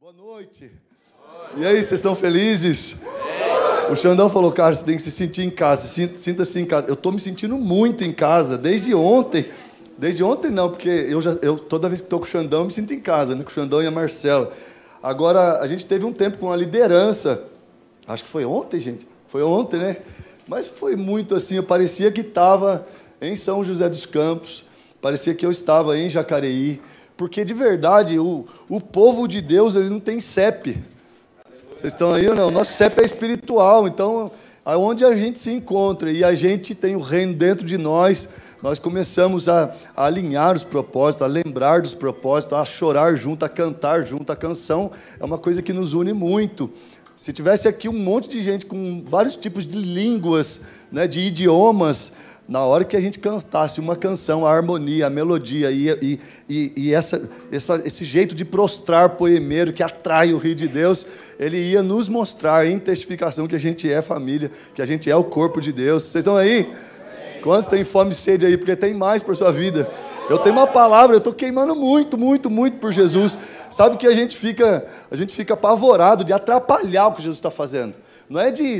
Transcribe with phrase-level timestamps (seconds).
[0.00, 0.70] Boa noite.
[1.56, 2.96] E aí, vocês estão felizes?
[3.90, 6.88] O Xandão falou, cara, você tem que se sentir em casa, sinta-se em casa.
[6.88, 9.46] Eu estou me sentindo muito em casa, desde ontem.
[9.96, 12.64] Desde ontem não, porque eu já, eu, toda vez que estou com o Xandão, eu
[12.66, 13.44] me sinto em casa, né?
[13.44, 14.52] com o Xandão e a Marcela.
[15.02, 17.44] Agora, a gente teve um tempo com a liderança,
[18.06, 19.98] acho que foi ontem, gente, foi ontem, né?
[20.46, 22.86] Mas foi muito assim, eu parecia que estava
[23.20, 24.64] em São José dos Campos,
[25.00, 26.80] parecia que eu estava em Jacareí,
[27.16, 30.82] porque de verdade, o, o povo de Deus ele não tem CEP.
[31.70, 32.50] Vocês estão aí ou não?
[32.50, 34.30] Nosso CEP é espiritual, então
[34.64, 38.28] aonde a gente se encontra e a gente tem o reino dentro de nós,
[38.62, 43.48] nós começamos a, a, alinhar os propósitos, a lembrar dos propósitos, a chorar junto, a
[43.48, 44.32] cantar junto.
[44.32, 44.90] A canção
[45.20, 46.72] é uma coisa que nos une muito.
[47.14, 52.12] Se tivesse aqui um monte de gente com vários tipos de línguas, né, de idiomas,
[52.46, 56.92] na hora que a gente cantasse uma canção, a harmonia, a melodia e, e, e,
[56.92, 61.06] essa, essa, esse jeito de prostrar poemeiro que atrai o rio de Deus,
[61.38, 65.16] ele ia nos mostrar em testificação que a gente é família, que a gente é
[65.16, 66.02] o corpo de Deus.
[66.02, 66.70] Vocês estão aí?
[67.42, 68.56] Quantos têm fome e sede aí?
[68.56, 69.90] Porque tem mais por sua vida.
[70.28, 73.38] Eu tenho uma palavra, eu estou queimando muito, muito, muito por Jesus.
[73.70, 77.50] Sabe que a gente fica, a gente fica apavorado de atrapalhar o que Jesus está
[77.50, 77.94] fazendo.
[78.34, 78.76] Não é de,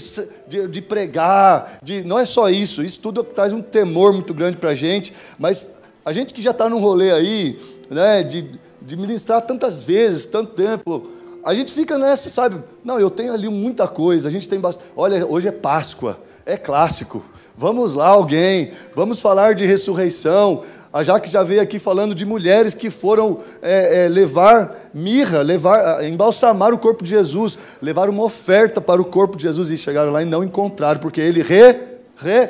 [0.48, 2.82] de, de, pregar, de, não é só isso.
[2.82, 5.14] Isso tudo traz um temor muito grande para a gente.
[5.38, 5.68] Mas
[6.04, 7.56] a gente que já está num rolê aí,
[7.88, 11.06] né, de, de ministrar tantas vezes, tanto tempo,
[11.44, 12.64] a gente fica nessa, sabe?
[12.82, 14.26] Não, eu tenho ali muita coisa.
[14.26, 14.90] A gente tem bastante.
[14.96, 17.24] Olha, hoje é Páscoa, é clássico.
[17.56, 18.72] Vamos lá, alguém.
[18.92, 20.64] Vamos falar de ressurreição.
[20.94, 26.04] A Jaque já veio aqui falando de mulheres que foram é, é, levar mirra, levar,
[26.04, 30.12] embalsamar o corpo de Jesus, levar uma oferta para o corpo de Jesus e chegaram
[30.12, 31.74] lá e não encontraram, porque ele re,
[32.16, 32.46] re.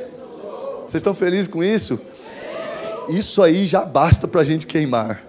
[0.83, 1.99] Vocês estão felizes com isso?
[3.09, 5.23] Isso aí já basta para a gente queimar.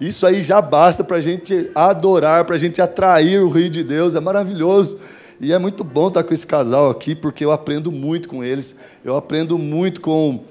[0.00, 3.84] Isso aí já basta para a gente adorar, para a gente atrair o rio de
[3.84, 4.16] Deus.
[4.16, 4.98] É maravilhoso.
[5.40, 8.74] E é muito bom estar com esse casal aqui, porque eu aprendo muito com eles.
[9.04, 10.42] Eu aprendo muito com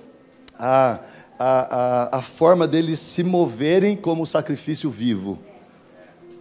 [0.58, 1.00] a
[1.40, 5.38] a, a, a forma deles se moverem como sacrifício vivo.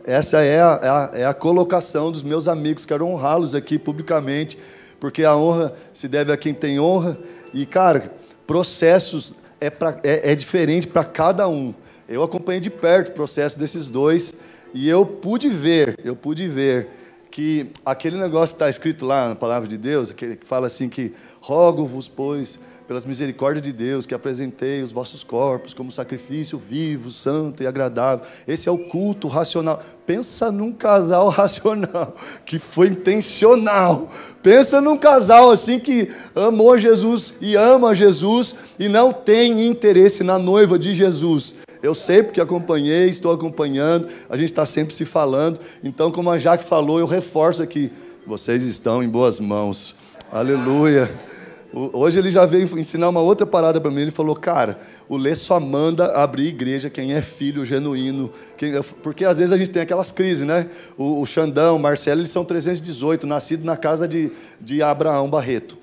[0.05, 4.59] Essa é a, é a, é a colocação dos meus amigos, quero honrá-los aqui publicamente,
[5.01, 7.19] porque a honra se deve a quem tem honra.
[7.53, 8.13] E, cara,
[8.47, 11.75] processos é, pra, é, é diferente para cada um.
[12.09, 14.33] Eu acompanhei de perto o processo desses dois
[14.73, 16.89] e eu pude ver, eu pude ver
[17.31, 21.13] que aquele negócio que está escrito lá na palavra de Deus, que fala assim que
[21.41, 27.63] rogo-vos, pois, pelas misericórdias de Deus, que apresentei os vossos corpos como sacrifício vivo, santo
[27.63, 28.25] e agradável.
[28.47, 29.83] Esse é o culto racional.
[30.07, 34.11] Pensa num casal racional, que foi intencional.
[34.43, 40.39] Pensa num casal assim que amou Jesus e ama Jesus e não tem interesse na
[40.39, 41.55] noiva de Jesus.
[41.83, 45.61] Eu sei porque acompanhei, estou acompanhando, a gente está sempre se falando.
[45.83, 47.93] Então, como a Jaque falou, eu reforço aqui:
[48.27, 49.95] vocês estão em boas mãos.
[50.33, 51.36] Aleluia.
[51.79, 54.01] Hoje ele já veio ensinar uma outra parada para mim.
[54.01, 58.33] Ele falou, cara, o Lê só manda abrir igreja quem é filho genuíno.
[58.57, 60.71] Quem, é porque às vezes a gente tem aquelas crises, né?
[60.97, 65.77] O, o Xandão, o Marcelo, eles são 318, nascido na casa de, de Abraão Barreto.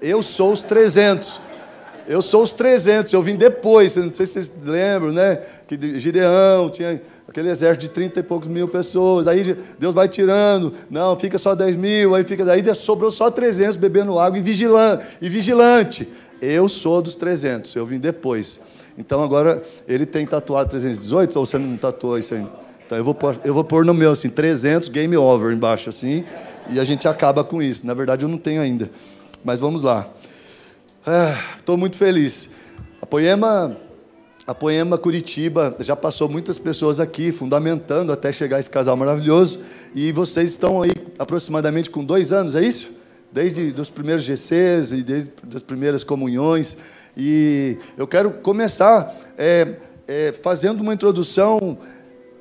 [0.00, 1.40] Eu sou os 300.
[2.10, 5.36] Eu sou os 300, eu vim depois, não sei se vocês lembram, né?
[5.68, 10.74] Que Gideão tinha aquele exército de 30 e poucos mil pessoas, aí Deus vai tirando,
[10.90, 15.06] não, fica só 10 mil, aí fica, aí sobrou só 300 bebendo água e vigilante,
[15.22, 16.08] e vigilante.
[16.42, 18.58] Eu sou dos 300, eu vim depois.
[18.98, 22.50] Então agora ele tem tatuado 318, ou você não tatuou isso ainda?
[22.84, 26.24] Então eu vou pôr, eu vou pôr no meu assim, 300 game over embaixo assim,
[26.70, 27.86] e a gente acaba com isso.
[27.86, 28.90] Na verdade eu não tenho ainda.
[29.44, 30.10] Mas vamos lá.
[31.00, 32.50] Estou ah, muito feliz.
[33.00, 33.74] A Poema,
[34.46, 39.60] a Poema Curitiba já passou muitas pessoas aqui, fundamentando até chegar esse casal maravilhoso.
[39.94, 42.92] E vocês estão aí aproximadamente com dois anos, é isso?
[43.32, 46.76] Desde os primeiros GCs e desde as primeiras comunhões.
[47.16, 51.78] E eu quero começar é, é, fazendo uma introdução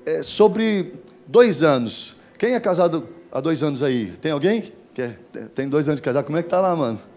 [0.05, 0.95] é, sobre
[1.25, 2.17] dois anos.
[2.38, 4.12] Quem é casado há dois anos aí?
[4.19, 4.73] Tem alguém?
[4.94, 5.07] que
[5.55, 6.25] Tem dois anos de casado?
[6.25, 7.08] Como é que tá lá, mano?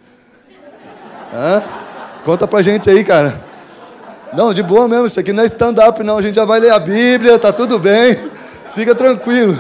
[1.33, 1.63] Hã?
[2.25, 3.41] Conta pra gente aí, cara.
[4.35, 6.19] Não, de boa mesmo, isso aqui não é stand-up, não.
[6.19, 8.17] A gente já vai ler a Bíblia, tá tudo bem.
[8.75, 9.59] Fica tranquilo.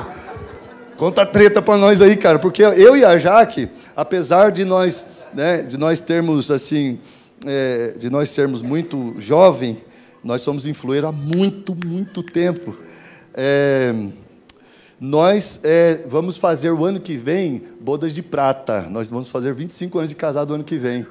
[0.97, 2.39] Conta treta pra nós aí, cara.
[2.39, 6.99] Porque eu e a Jaque, apesar de nós, né, de nós termos, assim,
[7.45, 9.83] é, de nós sermos muito jovem,
[10.23, 12.77] nós somos influeiros há muito, muito tempo.
[13.35, 13.95] É,
[15.01, 18.83] nós é, vamos fazer o ano que vem bodas de prata.
[18.83, 21.07] Nós vamos fazer 25 anos de casado o ano que vem.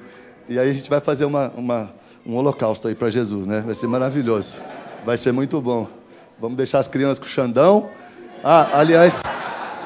[0.48, 1.92] E aí a gente vai fazer uma, uma
[2.24, 3.62] um holocausto aí para Jesus, né?
[3.64, 4.60] Vai ser maravilhoso.
[5.04, 5.88] Vai ser muito bom.
[6.38, 7.90] Vamos deixar as crianças com o Xandão
[8.42, 9.22] Ah, aliás,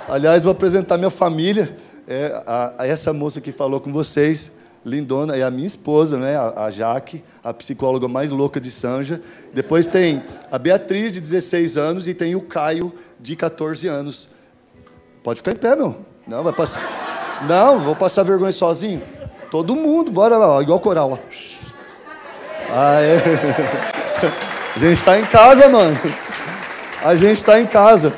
[0.09, 1.77] aliás, vou apresentar minha família.
[2.07, 4.53] É, a, a essa moça que falou com vocês,
[4.85, 6.37] lindona, é a minha esposa, né?
[6.37, 9.21] A, a Jaque, a psicóloga mais louca de Sanja.
[9.53, 14.29] Depois tem a Beatriz, de 16 anos, e tem o Caio, de 14 anos.
[15.25, 15.97] Pode ficar em pé, meu.
[16.27, 16.83] Não, vai passar.
[17.49, 19.03] Não, vou passar vergonha sozinho.
[19.51, 21.13] Todo mundo, bora lá, ó, igual coral.
[21.13, 21.19] Ó.
[22.73, 23.23] É.
[24.75, 25.99] A gente está em casa, mano.
[27.03, 28.13] A gente está em casa.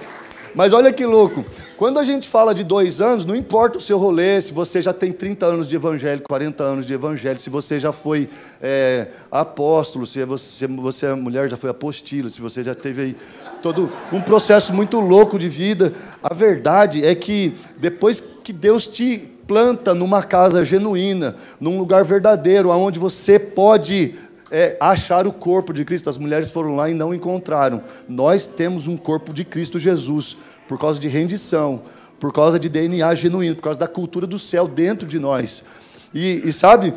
[0.54, 1.44] Mas olha que louco.
[1.76, 4.92] Quando a gente fala de dois anos, não importa o seu rolê, se você já
[4.92, 8.28] tem 30 anos de evangelho, 40 anos de evangelho, se você já foi
[8.60, 13.16] é, apóstolo, se você, você é mulher, já foi apostila, se você já teve aí
[13.62, 15.92] todo um processo muito louco de vida.
[16.20, 22.68] A verdade é que depois que Deus te planta numa casa genuína, num lugar verdadeiro,
[22.68, 24.14] onde você pode
[24.50, 26.10] é, achar o corpo de Cristo.
[26.10, 27.82] As mulheres foram lá e não encontraram.
[28.06, 30.36] Nós temos um corpo de Cristo Jesus,
[30.68, 31.80] por causa de rendição,
[32.20, 35.64] por causa de DNA genuíno, por causa da cultura do céu dentro de nós.
[36.12, 36.92] E, e sabe,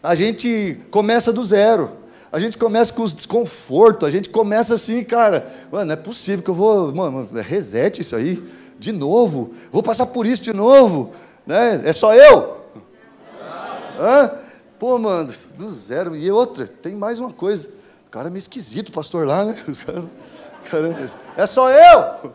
[0.00, 1.90] a gente começa do zero.
[2.32, 6.44] A gente começa com os desconfortos, a gente começa assim, cara, mano, não é possível
[6.44, 8.40] que eu vou, mano, reset isso aí,
[8.78, 11.10] de novo, vou passar por isso de novo,
[11.46, 11.82] né?
[11.84, 12.60] É só eu?
[13.98, 14.32] Hã?
[14.78, 16.16] Pô, mano, do zero.
[16.16, 17.68] E outra, tem mais uma coisa.
[18.06, 19.56] O cara é meio esquisito, o pastor lá, né?
[20.64, 21.06] Caramba,
[21.36, 22.32] é só eu!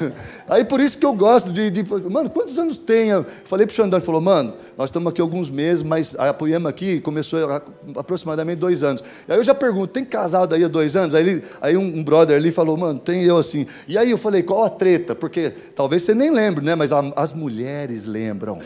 [0.48, 3.10] Aí por isso que eu gosto de, de, Mano, quantos anos tem?
[3.10, 6.70] Eu falei pro Xandão, ele falou, mano, nós estamos aqui alguns meses, mas a Poema
[6.70, 7.62] aqui começou há
[7.96, 9.02] aproximadamente dois anos.
[9.28, 11.14] E aí eu já pergunto, tem casado aí há dois anos?
[11.14, 13.66] Aí, ele, aí um, um, brother ali falou, mano, tem eu assim.
[13.88, 15.14] E aí eu falei, qual a treta?
[15.14, 16.74] Porque talvez você nem lembre, né?
[16.74, 18.60] Mas a, as mulheres lembram.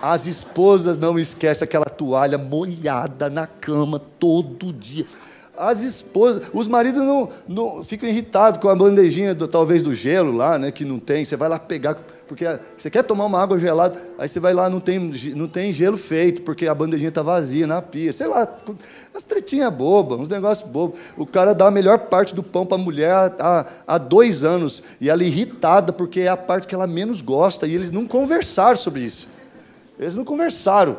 [0.00, 5.06] As esposas não esquecem aquela toalha molhada na cama todo dia.
[5.56, 10.36] As esposas, os maridos não, não ficam irritados com a bandejinha, do, talvez do gelo
[10.36, 11.24] lá, né, que não tem.
[11.24, 12.44] Você vai lá pegar, porque
[12.76, 14.98] você quer tomar uma água gelada, aí você vai lá, não tem,
[15.34, 18.12] não tem gelo feito, porque a bandejinha está vazia na pia.
[18.12, 18.46] Sei lá,
[19.14, 21.00] as tretinhas bobas, uns negócios bobos.
[21.16, 24.82] O cara dá a melhor parte do pão para a mulher há, há dois anos,
[25.00, 28.06] e ela é irritada, porque é a parte que ela menos gosta, e eles não
[28.06, 29.28] conversaram sobre isso.
[29.98, 30.98] Eles não conversaram.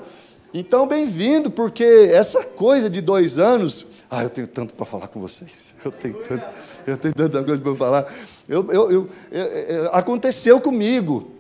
[0.53, 3.85] Então, bem-vindo, porque essa coisa de dois anos.
[4.09, 5.73] Ah, eu tenho tanto para falar com vocês.
[5.83, 6.47] Eu tenho, tanto,
[6.85, 8.13] eu tenho tanta coisa para falar.
[8.47, 11.31] Eu, eu, eu, eu, aconteceu comigo.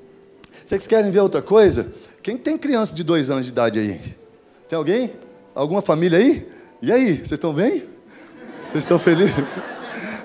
[0.65, 1.93] Vocês querem ver outra coisa?
[2.21, 4.01] Quem tem criança de dois anos de idade aí?
[4.67, 5.13] Tem alguém?
[5.55, 6.45] Alguma família aí?
[6.81, 7.83] E aí, vocês estão bem?
[8.63, 9.33] Vocês estão felizes?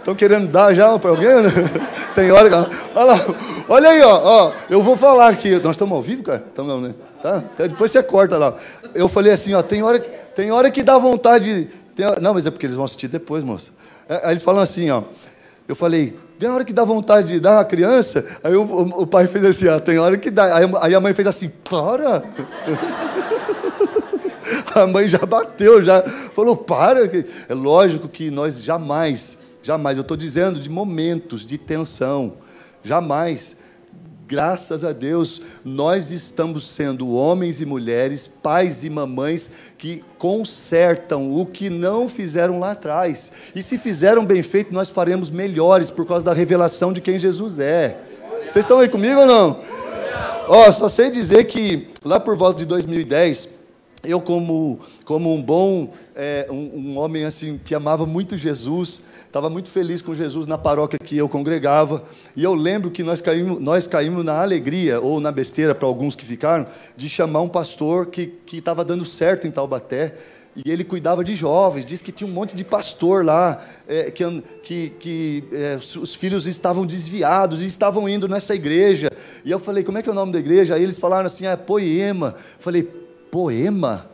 [0.02, 1.28] Estão querendo dar já para alguém?
[2.12, 2.56] Tem hora que.
[2.92, 3.20] Olha lá.
[3.68, 4.52] Olha aí, ó, ó.
[4.68, 5.50] Eu vou falar aqui.
[5.60, 6.44] Nós estamos ao vivo, cara?
[6.44, 6.94] Estamos né?
[7.22, 7.44] Tá?
[7.56, 8.56] Depois você corta lá.
[8.96, 11.70] Eu falei assim, ó, tem hora, tem hora que dá vontade.
[12.02, 13.70] Tem, não, mas é porque eles vão assistir depois, moça.
[14.08, 15.04] É, aí eles falam assim, ó.
[15.68, 18.26] Eu falei, tem hora que dá vontade de dar a criança.
[18.42, 20.56] Aí o, o, o pai fez assim, ó, tem hora que dá.
[20.56, 22.24] Aí, aí a mãe fez assim, para.
[24.74, 26.02] a mãe já bateu, já
[26.34, 27.08] falou, para.
[27.48, 32.32] É lógico que nós jamais, jamais, eu estou dizendo de momentos de tensão,
[32.82, 33.56] jamais
[34.32, 41.44] Graças a Deus, nós estamos sendo homens e mulheres, pais e mamães que consertam o
[41.44, 43.30] que não fizeram lá atrás.
[43.54, 47.58] E se fizeram bem feito, nós faremos melhores por causa da revelação de quem Jesus
[47.58, 47.98] é.
[48.48, 49.60] Vocês estão aí comigo ou não?
[50.48, 53.50] Ó, oh, só sei dizer que lá por volta de 2010,
[54.04, 59.48] eu como, como um bom, é, um, um homem assim que amava muito Jesus, estava
[59.48, 62.02] muito feliz com Jesus na paróquia que eu congregava,
[62.36, 66.16] e eu lembro que nós caímos, nós caímos na alegria, ou na besteira para alguns
[66.16, 66.66] que ficaram,
[66.96, 70.14] de chamar um pastor que estava dando certo em Taubaté,
[70.54, 74.42] e ele cuidava de jovens, disse que tinha um monte de pastor lá, é, que,
[74.62, 79.08] que, que é, os filhos estavam desviados e estavam indo nessa igreja.
[79.46, 80.74] E eu falei, como é que é o nome da igreja?
[80.74, 82.34] Aí eles falaram assim, é Poema.
[82.36, 83.01] Eu falei,
[83.32, 84.04] Poema?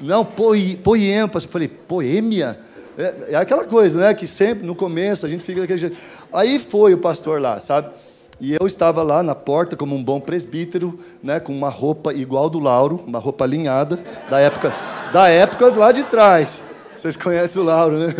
[0.00, 1.30] Não, poi, Poema.
[1.34, 2.58] Eu falei, Poêmia?
[2.96, 4.14] É, é, aquela coisa, né?
[4.14, 5.98] Que sempre, no começo, a gente fica daquele jeito.
[6.32, 7.90] Aí foi o pastor lá, sabe?
[8.40, 12.48] E eu estava lá na porta como um bom presbítero, né, com uma roupa igual
[12.48, 13.98] do Lauro, uma roupa alinhada,
[14.28, 14.74] da época,
[15.12, 16.62] da época lá de trás.
[16.94, 18.14] Vocês conhecem o Lauro, né?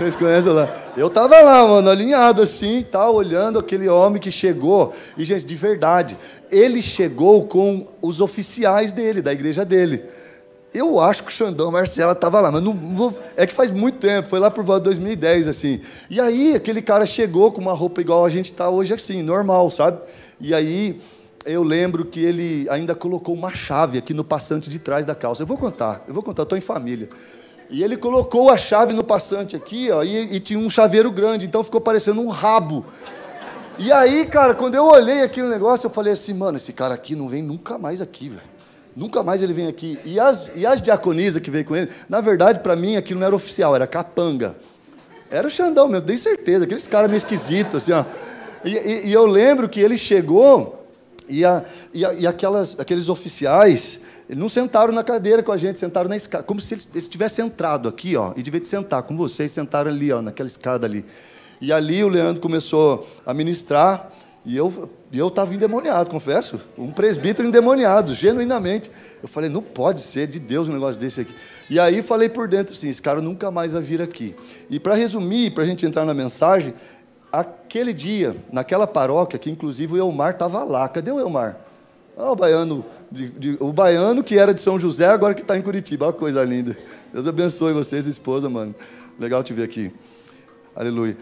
[0.00, 0.66] Vocês conhecem lá.
[0.96, 4.94] Eu estava lá, mano, alinhado assim tal, olhando aquele homem que chegou.
[5.14, 6.16] E, gente, de verdade,
[6.50, 10.02] ele chegou com os oficiais dele, da igreja dele.
[10.72, 13.98] Eu acho que o Xandão Marcela estava lá, mas não vou, é que faz muito
[13.98, 15.82] tempo, foi lá por volta de 2010, assim.
[16.08, 19.70] E aí aquele cara chegou com uma roupa igual a gente está hoje, assim, normal,
[19.70, 20.00] sabe?
[20.40, 20.98] E aí
[21.44, 25.42] eu lembro que ele ainda colocou uma chave aqui no passante de trás da calça.
[25.42, 27.10] Eu vou contar, eu vou contar, estou em família.
[27.70, 31.46] E ele colocou a chave no passante aqui, ó, e, e tinha um chaveiro grande,
[31.46, 32.84] então ficou parecendo um rabo
[33.78, 37.14] E aí, cara, quando eu olhei aquele negócio, eu falei assim, mano, esse cara aqui
[37.14, 38.50] não vem nunca mais aqui, velho.
[38.94, 39.98] Nunca mais ele vem aqui.
[40.04, 43.26] E as, e as diaconisas que veio com ele, na verdade, para mim, aquilo não
[43.26, 44.56] era oficial, era capanga.
[45.30, 46.64] Era o Xandão mesmo, tenho certeza.
[46.64, 48.04] Aqueles caras meio esquisitos, assim, ó.
[48.64, 50.84] E, e, e, eu lembro que ele chegou
[51.28, 51.62] e, a,
[51.94, 54.00] e, a, e aquelas, aqueles oficiais,
[54.30, 57.44] eles não sentaram na cadeira com a gente, sentaram na escada, como se eles, tivessem
[57.44, 61.04] entrado aqui, ó, e devia sentar com vocês, sentaram ali, ó, naquela escada ali.
[61.60, 64.08] E ali o Leandro começou a ministrar,
[64.46, 66.60] e eu eu estava endemoniado, confesso.
[66.78, 68.88] Um presbítero endemoniado, genuinamente.
[69.20, 71.34] Eu falei, não pode ser de Deus um negócio desse aqui.
[71.68, 74.36] E aí falei por dentro assim: esse cara nunca mais vai vir aqui.
[74.68, 76.72] E para resumir, para a gente entrar na mensagem,
[77.32, 80.88] aquele dia, naquela paróquia, que inclusive o Elmar estava lá.
[80.88, 81.56] Cadê o Elmar?
[82.16, 85.56] Ah, o baiano, de, de, o baiano que era de São José, agora que está
[85.56, 86.06] em Curitiba.
[86.06, 86.76] Olha que coisa linda.
[87.12, 88.74] Deus abençoe vocês, esposa, mano.
[89.18, 89.92] Legal te ver aqui.
[90.74, 91.16] Aleluia.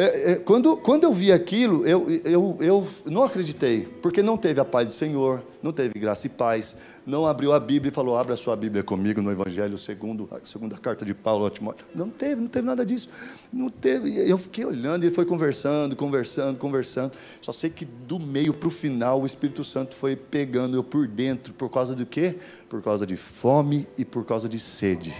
[0.00, 4.58] É, é, quando, quando eu vi aquilo, eu, eu, eu não acreditei, porque não teve
[4.58, 8.16] a paz do Senhor, não teve graça e paz, não abriu a Bíblia e falou:
[8.16, 11.86] abra sua Bíblia comigo no Evangelho segundo a segunda carta de Paulo a Timóteo.
[11.94, 13.10] Não teve, não teve nada disso.
[13.52, 14.16] Não teve.
[14.26, 17.12] Eu fiquei olhando, ele foi conversando, conversando, conversando.
[17.42, 21.06] Só sei que do meio para o final o Espírito Santo foi pegando eu por
[21.06, 22.36] dentro, por causa do quê?
[22.70, 25.14] Por causa de fome e por causa de sede.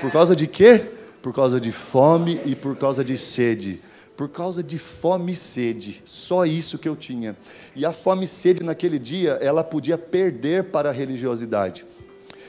[0.00, 0.90] Por causa de quê?
[1.24, 3.80] Por causa de fome e por causa de sede.
[4.14, 7.34] Por causa de fome e sede, só isso que eu tinha.
[7.74, 11.86] E a fome e sede naquele dia, ela podia perder para a religiosidade.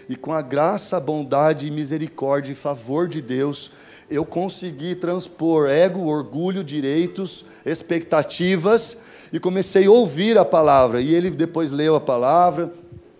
[0.09, 3.71] E com a graça, bondade misericórdia e favor de Deus,
[4.09, 8.97] eu consegui transpor ego, orgulho, direitos, expectativas
[9.31, 10.99] e comecei a ouvir a palavra.
[10.99, 12.73] E ele depois leu a palavra,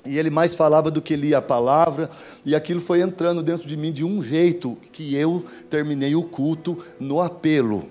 [0.06, 2.10] e ele mais falava do que lia a palavra,
[2.46, 6.78] e aquilo foi entrando dentro de mim de um jeito que eu terminei o culto
[7.00, 7.90] no apelo.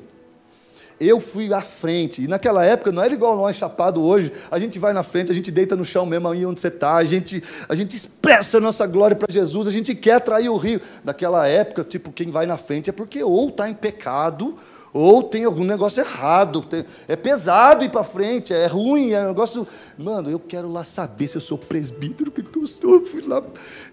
[1.00, 4.78] Eu fui à frente, e naquela época não era igual nós chapado hoje, a gente
[4.78, 7.42] vai na frente, a gente deita no chão mesmo aí onde você está, a gente,
[7.68, 10.80] a gente expressa a nossa glória para Jesus, a gente quer atrair o rio.
[11.02, 14.56] Naquela época, tipo, quem vai na frente é porque ou está em pecado,
[14.94, 19.28] ou tem algum negócio errado, tem, é pesado ir para frente, é ruim, é um
[19.28, 19.66] negócio.
[19.98, 22.94] Mano, eu quero lá saber se eu sou presbítero, o que, que eu sou.
[22.94, 23.42] Eu fui lá,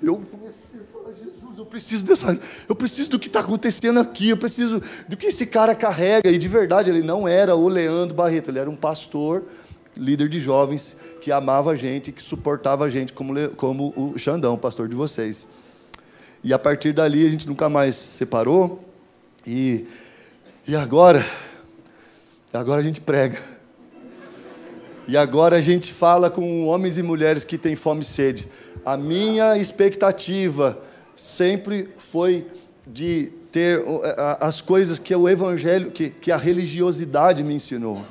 [0.01, 0.21] eu
[1.17, 2.39] Jesus, eu preciso dessa.
[2.69, 4.79] Eu preciso do que está acontecendo aqui, eu preciso
[5.09, 6.29] do que esse cara carrega.
[6.29, 9.43] E de verdade, ele não era o Leandro Barreto, ele era um pastor,
[9.97, 14.55] líder de jovens, que amava a gente, que suportava a gente, como, como o Xandão,
[14.55, 15.47] pastor de vocês.
[16.43, 18.83] E a partir dali a gente nunca mais se separou.
[19.45, 19.87] E
[20.67, 21.25] e agora,
[22.53, 23.39] agora a gente prega.
[25.07, 28.47] E agora a gente fala com homens e mulheres que têm fome e sede.
[28.85, 30.79] A minha expectativa
[31.15, 32.47] sempre foi
[32.85, 33.83] de ter
[34.39, 38.03] as coisas que o evangelho, que, que a religiosidade me ensinou.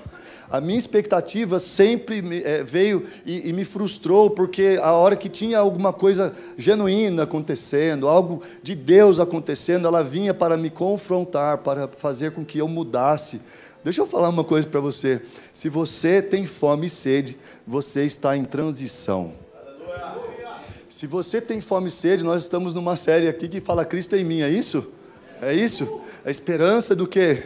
[0.50, 5.28] A minha expectativa sempre me, é, veio e, e, me frustrou, porque a hora que
[5.28, 11.88] tinha alguma coisa genuína acontecendo, algo de Deus acontecendo, ela vinha para me confrontar, para
[11.96, 13.40] fazer com que eu mudasse.
[13.84, 15.22] Deixa eu falar uma coisa para você.
[15.54, 19.32] Se você tem fome e sede, você está em transição.
[20.88, 24.24] Se você tem fome e sede, nós estamos numa série aqui que fala Cristo em
[24.24, 24.86] mim, é isso?
[25.40, 26.00] É isso?
[26.24, 27.44] A esperança do quê?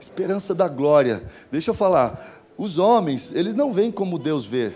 [0.00, 1.22] Esperança da glória.
[1.50, 2.35] Deixa eu falar.
[2.58, 4.72] Os homens, eles não veem como Deus vê.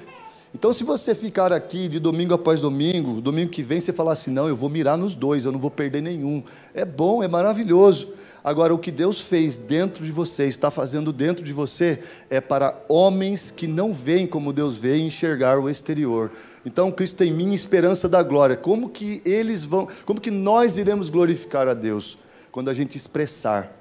[0.53, 4.33] Então, se você ficar aqui de domingo após domingo, domingo que vem você falar assim:
[4.33, 6.43] não, eu vou mirar nos dois, eu não vou perder nenhum.
[6.75, 8.09] É bom, é maravilhoso.
[8.43, 12.85] Agora, o que Deus fez dentro de você, está fazendo dentro de você, é para
[12.89, 16.33] homens que não veem como Deus vê e enxergar o exterior.
[16.67, 18.57] Então, Cristo tem minha esperança da glória.
[18.57, 22.19] Como que eles vão, como que nós iremos glorificar a Deus?
[22.51, 23.80] Quando a gente expressar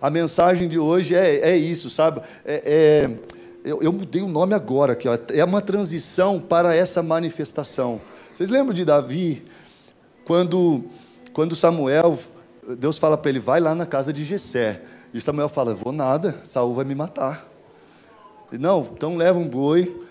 [0.00, 2.20] a mensagem de hoje é, é isso, sabe?
[2.44, 3.10] É, é,
[3.64, 5.16] eu, eu, mudei o nome agora aqui, ó.
[5.30, 8.00] é uma transição para essa manifestação.
[8.34, 9.44] Vocês lembram de Davi,
[10.24, 10.84] quando,
[11.32, 12.18] quando Samuel,
[12.78, 14.82] Deus fala para ele, vai lá na casa de Jessé.
[15.12, 17.48] E Samuel fala, vou nada, Saul vai me matar.
[18.52, 20.04] E, Não, então leva um boi,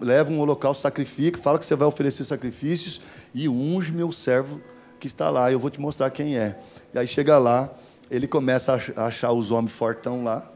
[0.00, 3.00] leva um holocausto, sacrifica, fala que você vai oferecer sacrifícios
[3.34, 4.60] e unge meu servo
[5.00, 6.58] que está lá, eu vou te mostrar quem é.
[6.92, 7.70] E aí chega lá,
[8.10, 10.50] ele começa a achar os homens fortão lá,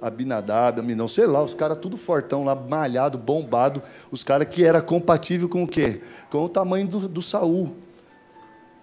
[0.00, 4.80] Abinadab, Aminão, sei lá, os caras tudo fortão lá, malhado, bombado, os caras que era
[4.80, 6.00] compatível com o quê?
[6.30, 7.74] Com o tamanho do, do Saul.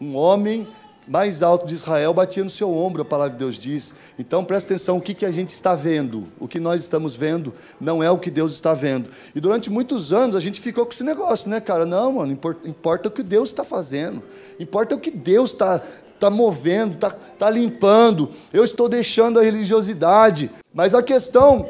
[0.01, 0.67] Um homem
[1.09, 3.95] mais alto de Israel batia no seu ombro, a palavra de Deus diz.
[4.17, 6.27] Então presta atenção, o que, que a gente está vendo?
[6.39, 9.09] O que nós estamos vendo não é o que Deus está vendo.
[9.33, 11.85] E durante muitos anos a gente ficou com esse negócio, né, cara?
[11.85, 14.21] Não, mano, importa, importa o que Deus está fazendo,
[14.59, 15.81] importa o que Deus está
[16.19, 20.51] está movendo, está tá limpando, eu estou deixando a religiosidade.
[20.73, 21.69] Mas a questão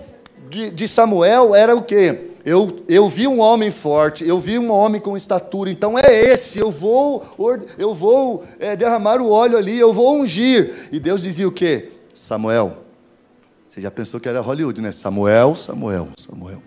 [0.50, 2.32] de, de Samuel era o quê?
[2.44, 6.58] Eu, eu vi um homem forte, eu vi um homem com estatura, então é esse,
[6.58, 7.24] eu vou,
[7.78, 10.88] eu vou é, derramar o óleo ali, eu vou ungir.
[10.92, 11.92] E Deus dizia o quê?
[12.14, 12.78] Samuel,
[13.68, 14.92] você já pensou que era Hollywood, né?
[14.92, 16.64] Samuel, Samuel, Samuel.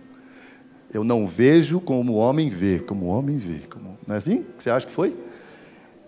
[0.93, 3.61] Eu não vejo como o homem vê, como o homem vê.
[3.69, 3.99] Como...
[4.07, 5.17] Não é assim que você acha que foi?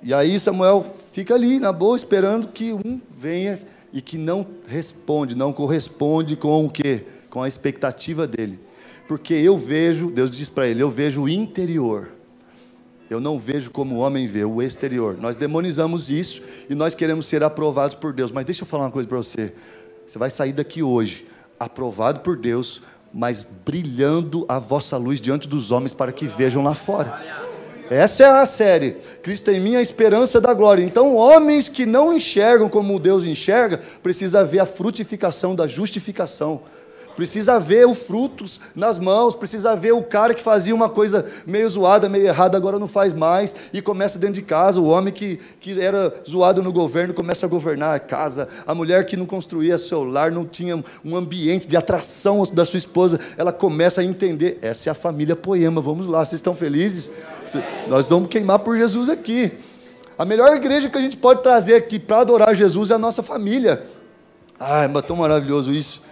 [0.04, 3.58] E aí Samuel fica ali, na boa, esperando que um venha
[3.90, 7.04] e que não responde, não corresponde com o quê?
[7.30, 8.60] Com a expectativa dele.
[9.08, 12.10] Porque eu vejo, Deus diz para ele, eu vejo o interior.
[13.08, 15.16] Eu não vejo como o homem vê, o exterior.
[15.18, 18.30] Nós demonizamos isso e nós queremos ser aprovados por Deus.
[18.30, 19.54] Mas deixa eu falar uma coisa para você.
[20.06, 21.26] Você vai sair daqui hoje,
[21.58, 26.74] aprovado por Deus, mas brilhando a vossa luz diante dos homens para que vejam lá
[26.74, 27.43] fora.
[27.90, 28.96] Essa é a série.
[29.22, 30.82] Cristo em mim, a esperança da glória.
[30.82, 36.62] Então, homens que não enxergam como Deus enxerga, precisa ver a frutificação da justificação
[37.16, 41.68] precisa ver os frutos nas mãos, precisa ver o cara que fazia uma coisa meio
[41.68, 45.38] zoada, meio errada, agora não faz mais, e começa dentro de casa, o homem que,
[45.60, 49.78] que era zoado no governo começa a governar a casa, a mulher que não construía
[49.78, 54.58] seu lar, não tinha um ambiente de atração da sua esposa, ela começa a entender,
[54.62, 57.10] essa é a família poema, vamos lá, vocês estão felizes?
[57.88, 59.52] Nós vamos queimar por Jesus aqui.
[60.16, 63.22] A melhor igreja que a gente pode trazer aqui para adorar Jesus é a nossa
[63.22, 63.84] família.
[64.58, 66.02] Ai, mas tão maravilhoso isso.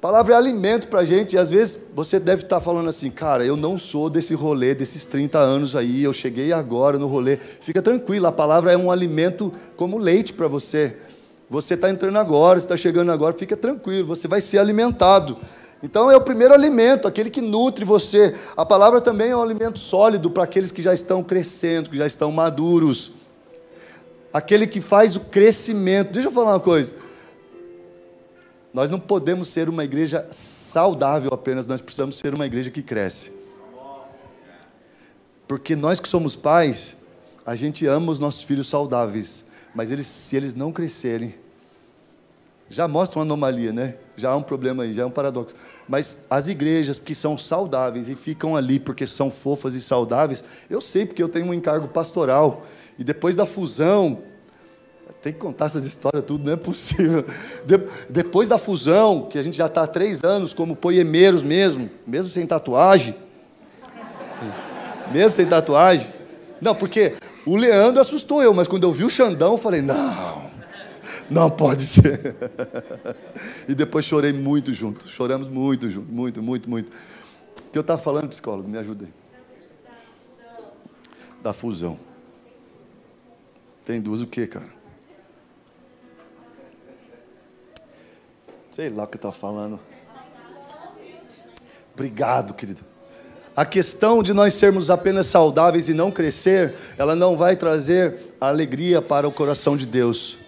[0.00, 3.44] Palavra é alimento para a gente, e às vezes você deve estar falando assim, cara,
[3.44, 7.36] eu não sou desse rolê, desses 30 anos aí, eu cheguei agora no rolê.
[7.36, 10.96] Fica tranquilo, a palavra é um alimento como leite para você.
[11.50, 15.36] Você está entrando agora, está chegando agora, fica tranquilo, você vai ser alimentado.
[15.82, 18.36] Então é o primeiro alimento, aquele que nutre você.
[18.56, 22.06] A palavra também é um alimento sólido para aqueles que já estão crescendo, que já
[22.06, 23.10] estão maduros.
[24.32, 26.12] Aquele que faz o crescimento.
[26.12, 26.94] Deixa eu falar uma coisa.
[28.78, 33.32] Nós não podemos ser uma igreja saudável apenas, nós precisamos ser uma igreja que cresce.
[35.48, 36.96] Porque nós que somos pais,
[37.44, 41.34] a gente ama os nossos filhos saudáveis, mas eles, se eles não crescerem,
[42.70, 43.96] já mostra uma anomalia, né?
[44.14, 45.56] Já há um problema aí, já é um paradoxo.
[45.88, 50.80] Mas as igrejas que são saudáveis e ficam ali porque são fofas e saudáveis, eu
[50.80, 52.64] sei porque eu tenho um encargo pastoral.
[52.96, 54.22] E depois da fusão,
[55.22, 57.24] tem que contar essas histórias tudo, não é possível.
[57.64, 61.90] De, depois da fusão, que a gente já está há três anos como poemeiros mesmo,
[62.06, 63.14] mesmo sem tatuagem.
[65.12, 66.12] Mesmo sem tatuagem.
[66.60, 67.14] Não, porque
[67.46, 70.50] o Leandro assustou eu, mas quando eu vi o Xandão, eu falei, não,
[71.30, 72.36] não pode ser.
[73.68, 76.88] e depois chorei muito junto, choramos muito junto, muito, muito, muito.
[76.88, 78.68] O que eu estava falando, psicólogo?
[78.68, 79.12] Me ajuda aí.
[81.42, 81.98] Da fusão.
[83.84, 84.77] Tem duas o quê, cara?
[88.78, 89.80] Sei lá o que eu estava falando.
[91.92, 92.80] Obrigado, querido.
[93.56, 99.02] A questão de nós sermos apenas saudáveis e não crescer, ela não vai trazer alegria
[99.02, 100.38] para o coração de Deus.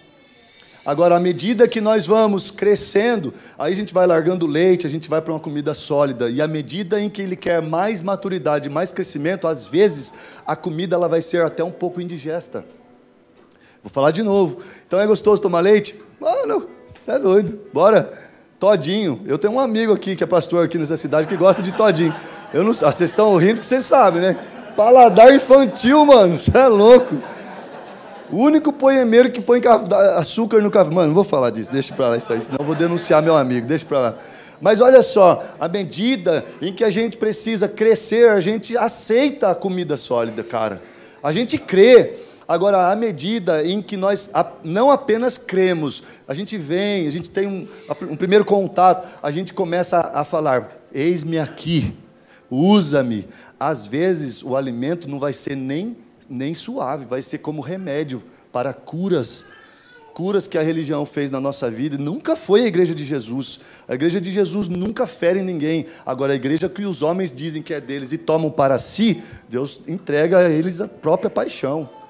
[0.85, 5.09] Agora, à medida que nós vamos crescendo, aí a gente vai largando leite, a gente
[5.09, 6.29] vai para uma comida sólida.
[6.29, 10.13] E à medida em que ele quer mais maturidade, mais crescimento, às vezes
[10.47, 12.63] a comida ela vai ser até um pouco indigesta.
[13.83, 14.61] Vou falar de novo.
[14.87, 16.01] Então é gostoso tomar leite?
[16.17, 16.69] Mano,
[17.03, 17.59] você é doido.
[17.73, 18.13] Bora.
[18.59, 19.21] Todinho.
[19.25, 22.15] Eu tenho um amigo aqui que é pastor aqui nessa cidade que gosta de todinho.
[22.53, 24.37] Eu não, ah, vocês estão rindo porque vocês sabem, né?
[24.77, 26.39] Paladar infantil, mano.
[26.39, 27.15] Você é louco.
[28.31, 29.59] O único poemeiro que põe
[30.15, 30.91] açúcar no café.
[30.91, 31.71] Mano, não vou falar disso.
[31.71, 33.65] Deixa pra lá isso aí, senão eu vou denunciar meu amigo.
[33.65, 34.15] Deixa pra lá.
[34.61, 39.55] Mas olha só, à medida em que a gente precisa crescer, a gente aceita a
[39.55, 40.79] comida sólida, cara.
[41.23, 42.13] A gente crê
[42.51, 44.29] Agora, à medida em que nós
[44.61, 47.65] não apenas cremos, a gente vem, a gente tem um,
[48.09, 51.95] um primeiro contato, a gente começa a, falar: eis-me aqui,
[52.49, 53.25] usa-me.
[53.57, 55.95] Às vezes, o alimento não vai ser nem,
[56.29, 59.45] nem suave, vai ser como remédio para curas
[60.13, 63.61] curas que a religião fez na nossa vida, nunca foi a igreja de Jesus.
[63.87, 65.85] A igreja de Jesus nunca fere ninguém.
[66.05, 69.79] Agora, a igreja que os homens dizem que é deles e tomam para si, Deus
[69.87, 72.00] entrega a eles a própria paixão.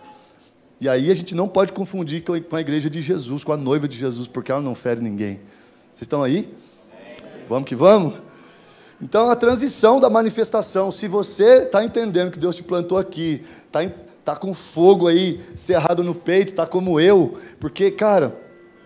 [0.82, 3.88] E aí a gente não pode confundir com a igreja de Jesus, com a noiva
[3.88, 5.36] de Jesus, porque ela não fere ninguém.
[5.94, 6.52] Vocês estão aí?
[7.48, 8.15] Vamos que vamos?
[9.00, 13.80] Então, a transição da manifestação, se você está entendendo que Deus te plantou aqui, está
[14.26, 18.36] tá com fogo aí, cerrado no peito, está como eu, porque, cara,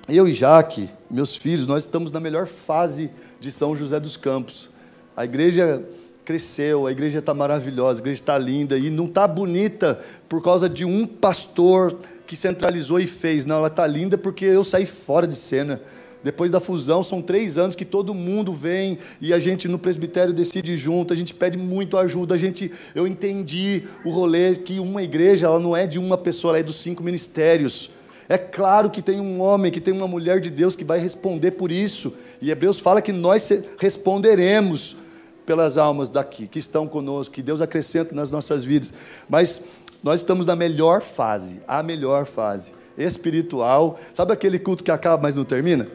[0.10, 4.70] eu e Jaque, meus filhos, nós estamos na melhor fase de São José dos Campos.
[5.16, 5.88] A igreja
[6.26, 10.68] cresceu, a igreja está maravilhosa, a igreja está linda e não está bonita por causa
[10.68, 13.46] de um pastor que centralizou e fez.
[13.46, 15.80] Não, ela está linda porque eu saí fora de cena.
[16.24, 20.34] Depois da fusão, são três anos que todo mundo vem e a gente no presbitério
[20.34, 22.34] decide junto, a gente pede muito ajuda.
[22.34, 26.52] A gente, eu entendi o rolê que uma igreja ela não é de uma pessoa,
[26.52, 27.92] ela é dos cinco ministérios.
[28.28, 31.52] É claro que tem um homem, que tem uma mulher de Deus que vai responder
[31.52, 32.12] por isso.
[32.42, 34.98] E Hebreus fala que nós responderemos
[35.46, 38.94] pelas almas daqui, que estão conosco, que Deus acrescenta nas nossas vidas.
[39.30, 39.62] Mas
[40.04, 44.00] nós estamos na melhor fase, a melhor fase espiritual.
[44.14, 45.88] Sabe aquele culto que acaba, mas não termina?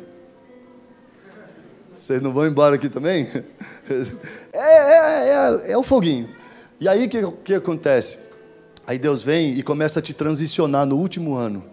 [1.98, 3.28] Vocês não vão embora aqui também?
[4.52, 6.28] É, é, é, é o foguinho.
[6.78, 8.18] E aí o que, que acontece?
[8.86, 11.64] Aí Deus vem e começa a te transicionar no último ano.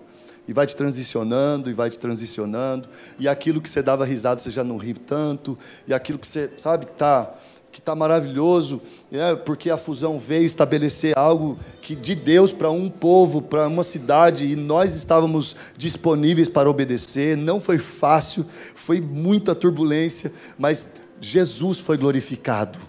[0.48, 2.90] E vai te transicionando, e vai te transicionando.
[3.20, 5.58] E aquilo que você dava risada, você já não ri tanto.
[5.88, 7.36] E aquilo que você, sabe, que está
[7.78, 12.90] que está maravilhoso, é, porque a fusão veio estabelecer algo que de Deus para um
[12.90, 17.38] povo, para uma cidade, e nós estávamos disponíveis para obedecer.
[17.38, 20.90] Não foi fácil, foi muita turbulência, mas
[21.22, 22.80] Jesus foi glorificado.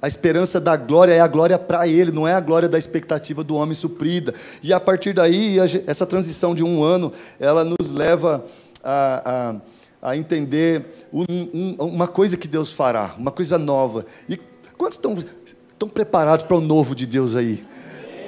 [0.00, 3.42] A esperança da glória é a glória para Ele, não é a glória da expectativa
[3.42, 4.32] do homem suprida.
[4.62, 8.44] E a partir daí, essa transição de um ano, ela nos leva
[8.84, 14.06] a, a a entender um, um, uma coisa que Deus fará, uma coisa nova.
[14.28, 14.38] E
[14.76, 17.62] quantos estão, estão preparados para o novo de Deus aí?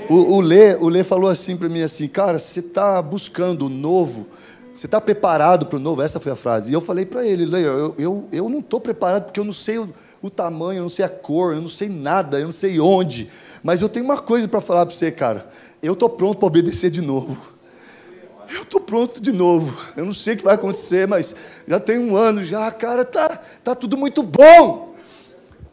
[0.08, 3.68] O, o, Lê, o Lê falou assim para mim assim, cara, você está buscando o
[3.68, 4.26] novo,
[4.74, 6.02] você está preparado para o novo?
[6.02, 6.70] Essa foi a frase.
[6.70, 9.52] E eu falei para ele, Lê, eu, eu, eu não estou preparado porque eu não
[9.52, 9.88] sei o,
[10.20, 13.30] o tamanho, eu não sei a cor, eu não sei nada, eu não sei onde.
[13.62, 15.48] Mas eu tenho uma coisa para falar para você, cara.
[15.82, 17.51] Eu estou pronto para obedecer de novo
[18.50, 19.80] eu estou pronto de novo.
[19.96, 21.34] Eu não sei o que vai acontecer, mas
[21.66, 24.94] já tem um ano já, cara, tá, tá tudo muito bom.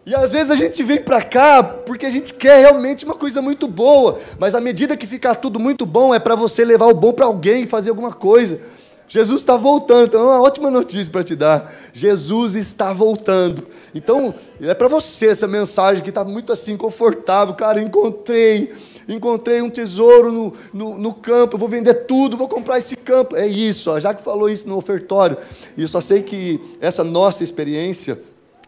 [0.05, 3.41] E às vezes a gente vem para cá porque a gente quer realmente uma coisa
[3.41, 6.95] muito boa, mas à medida que ficar tudo muito bom é para você levar o
[6.95, 8.59] bom para alguém e fazer alguma coisa.
[9.07, 11.73] Jesus está voltando, então é uma ótima notícia para te dar.
[11.91, 13.67] Jesus está voltando.
[13.93, 17.55] Então, é para você essa mensagem que está muito assim confortável.
[17.55, 18.71] Cara, encontrei
[19.09, 23.35] encontrei um tesouro no, no, no, campo, vou vender tudo, vou comprar esse campo.
[23.35, 25.37] É isso, ó, já que falou isso no ofertório.
[25.75, 28.21] E eu só sei que essa nossa experiência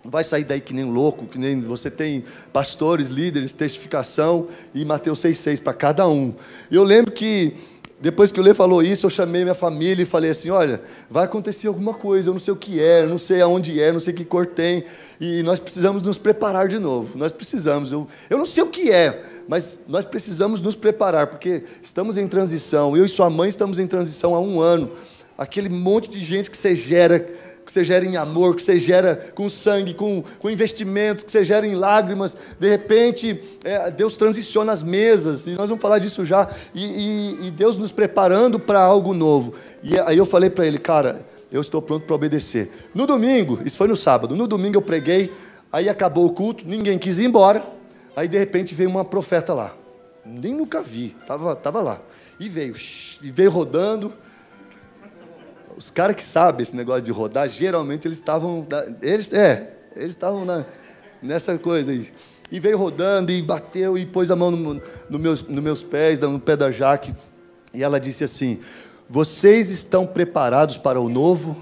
[0.03, 5.19] vai sair daí que nem louco, que nem você tem pastores, líderes, testificação e Mateus
[5.19, 6.33] 6,6 para cada um.
[6.71, 7.53] Eu lembro que
[8.01, 11.25] depois que o Lê falou isso, eu chamei minha família e falei assim: olha, vai
[11.25, 13.99] acontecer alguma coisa, eu não sei o que é, eu não sei aonde é, não
[13.99, 14.83] sei que cor tem,
[15.19, 17.15] e nós precisamos nos preparar de novo.
[17.15, 17.91] Nós precisamos.
[17.91, 22.27] Eu, eu não sei o que é, mas nós precisamos nos preparar, porque estamos em
[22.27, 22.97] transição.
[22.97, 24.91] Eu e sua mãe estamos em transição há um ano.
[25.37, 27.27] Aquele monte de gente que você gera
[27.71, 31.41] que você gera em amor, que você gera com sangue, com, com investimento, que você
[31.41, 32.35] gera em lágrimas.
[32.59, 37.47] De repente, é, Deus transiciona as mesas, e nós vamos falar disso já, e, e,
[37.47, 39.53] e Deus nos preparando para algo novo.
[39.81, 42.69] E aí eu falei para ele, cara, eu estou pronto para obedecer.
[42.93, 45.31] No domingo, isso foi no sábado, no domingo eu preguei,
[45.71, 47.63] aí acabou o culto, ninguém quis ir embora,
[48.17, 49.73] aí de repente veio uma profeta lá.
[50.25, 52.01] Nem nunca vi, estava tava lá.
[52.37, 52.75] E veio,
[53.21, 54.11] e veio rodando,
[55.81, 58.67] os caras que sabem esse negócio de rodar, geralmente eles estavam.
[59.01, 60.45] Eles, é, eles estavam
[61.23, 62.07] nessa coisa aí.
[62.51, 66.19] E veio rodando e bateu e pôs a mão no, no meus, nos meus pés,
[66.19, 67.15] no pé da Jaque.
[67.73, 68.59] E ela disse assim:
[69.09, 71.57] Vocês estão preparados para o novo?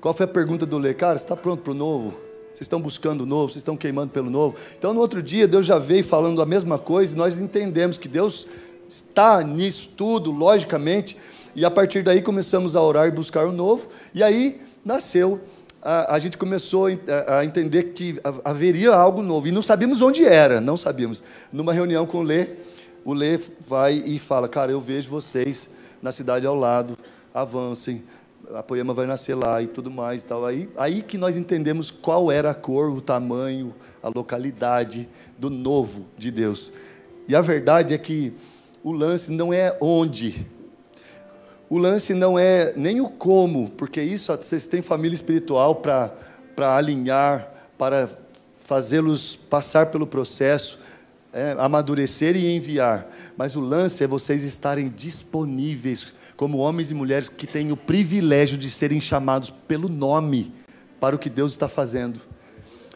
[0.00, 0.92] Qual foi a pergunta do Lê?
[0.92, 2.10] Cara, você está pronto para o novo?
[2.48, 4.56] Vocês estão buscando o novo, vocês estão queimando pelo novo.
[4.76, 8.08] Então, no outro dia, Deus já veio falando a mesma coisa e nós entendemos que
[8.08, 8.48] Deus
[8.88, 11.16] está nisso tudo, logicamente,
[11.54, 13.88] e a partir daí começamos a orar e buscar o novo.
[14.14, 15.40] E aí nasceu,
[15.82, 19.46] a, a gente começou a, a, entender que haveria algo novo.
[19.46, 21.22] E não sabíamos onde era, não sabíamos.
[21.52, 22.48] Numa reunião com o Lê,
[23.04, 25.68] o Lê vai e fala: Cara, eu vejo vocês
[26.02, 26.96] na cidade ao lado,
[27.32, 28.02] avancem.
[28.54, 30.44] A poema vai nascer lá e tudo mais e tal.
[30.44, 36.06] Aí, aí que nós entendemos qual era a cor, o tamanho, a localidade do novo
[36.16, 36.72] de Deus.
[37.26, 38.34] E a verdade é que
[38.82, 40.46] o lance não é onde,
[41.74, 46.12] o lance não é nem o como, porque isso vocês têm família espiritual para
[46.76, 48.08] alinhar, para
[48.60, 50.78] fazê-los passar pelo processo,
[51.32, 53.10] é, amadurecer e enviar.
[53.36, 58.56] Mas o lance é vocês estarem disponíveis como homens e mulheres que têm o privilégio
[58.56, 60.54] de serem chamados pelo nome
[61.00, 62.20] para o que Deus está fazendo.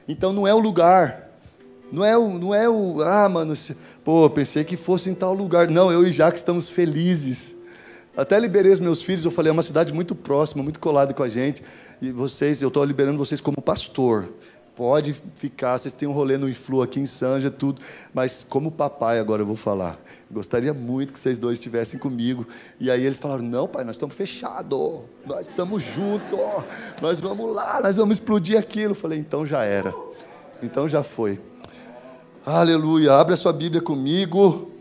[0.07, 1.33] Então não é o lugar,
[1.91, 3.55] não é o, não é o ah, mano,
[4.05, 5.69] pô, pensei que fosse em tal lugar.
[5.69, 7.58] Não, eu e Jaque estamos felizes
[8.19, 11.23] até liberei os meus filhos, eu falei, é uma cidade muito próxima, muito colada com
[11.23, 11.63] a gente.
[12.03, 14.29] E vocês, eu estou liberando vocês como pastor.
[14.75, 17.81] pode ficar, vocês têm um rolê no Influ aqui em Sanja, tudo,
[18.13, 20.01] mas como papai agora eu vou falar.
[20.29, 22.45] Gostaria muito que vocês dois estivessem comigo.
[22.81, 26.39] E aí eles falaram: Não, pai, nós estamos fechados, nós estamos juntos,
[27.01, 28.91] nós vamos lá, nós vamos explodir aquilo.
[28.91, 29.95] Eu falei: Então já era,
[30.61, 31.41] então já foi.
[32.45, 33.13] Aleluia.
[33.13, 34.78] Abre a sua Bíblia comigo.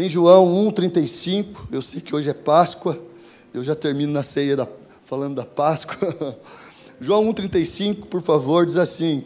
[0.00, 2.98] Em João 1,35, eu sei que hoje é Páscoa,
[3.52, 4.66] eu já termino na ceia da,
[5.04, 6.38] falando da Páscoa.
[6.98, 9.24] João 1,35, por favor, diz assim: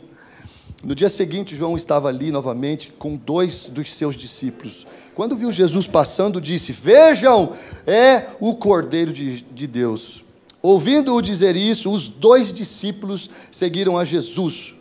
[0.82, 4.84] no dia seguinte, João estava ali novamente com dois dos seus discípulos.
[5.14, 7.52] Quando viu Jesus passando, disse: Vejam,
[7.86, 10.24] é o Cordeiro de, de Deus.
[10.60, 14.74] Ouvindo-o dizer isso, os dois discípulos seguiram a Jesus.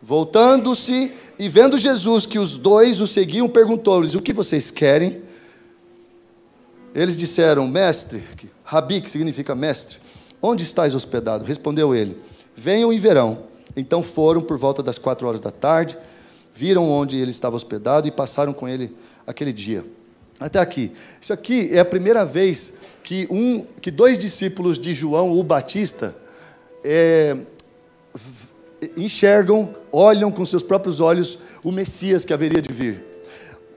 [0.00, 5.21] Voltando-se e vendo Jesus que os dois o seguiam, perguntou-lhes: O que vocês querem?
[6.94, 8.22] Eles disseram: Mestre,
[8.64, 9.98] Rabi, que significa mestre,
[10.40, 11.44] onde estáis hospedado?
[11.44, 12.16] Respondeu ele:
[12.54, 13.44] Venham e verão.
[13.76, 15.96] Então foram por volta das quatro horas da tarde,
[16.52, 18.94] viram onde ele estava hospedado e passaram com ele
[19.26, 19.84] aquele dia.
[20.38, 20.92] Até aqui.
[21.20, 26.14] Isso aqui é a primeira vez que, um, que dois discípulos de João, o Batista,
[26.84, 27.36] é,
[28.96, 33.11] enxergam, olham com seus próprios olhos o Messias que haveria de vir.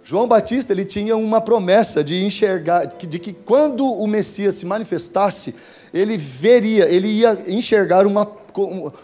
[0.08, 5.56] João Batista ele tinha uma promessa de enxergar, de que quando o Messias se manifestasse,
[5.92, 8.46] ele veria, ele ia enxergar uma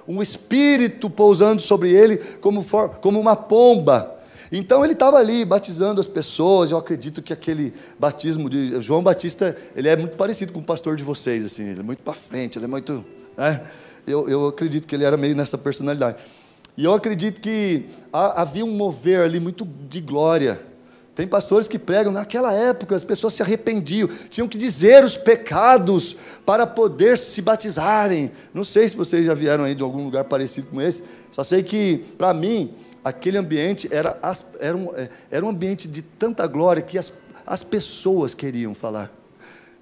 [0.07, 4.15] um espírito pousando sobre ele como, for, como uma pomba.
[4.49, 6.71] Então ele estava ali batizando as pessoas.
[6.71, 10.95] Eu acredito que aquele batismo de João Batista, ele é muito parecido com o pastor
[10.95, 13.03] de vocês, assim, ele é muito para frente, ele é muito,
[13.35, 13.61] né?
[14.07, 16.17] Eu, eu acredito que ele era meio nessa personalidade.
[16.77, 20.70] E eu acredito que havia um mover ali muito de glória
[21.21, 26.17] tem pastores que pregam, naquela época as pessoas se arrependiam, tinham que dizer os pecados
[26.43, 28.31] para poder se batizarem.
[28.51, 31.61] Não sei se vocês já vieram aí de algum lugar parecido com esse, só sei
[31.61, 34.19] que, para mim, aquele ambiente era,
[34.59, 37.13] era, um, é, era um ambiente de tanta glória que as,
[37.45, 39.13] as pessoas queriam falar.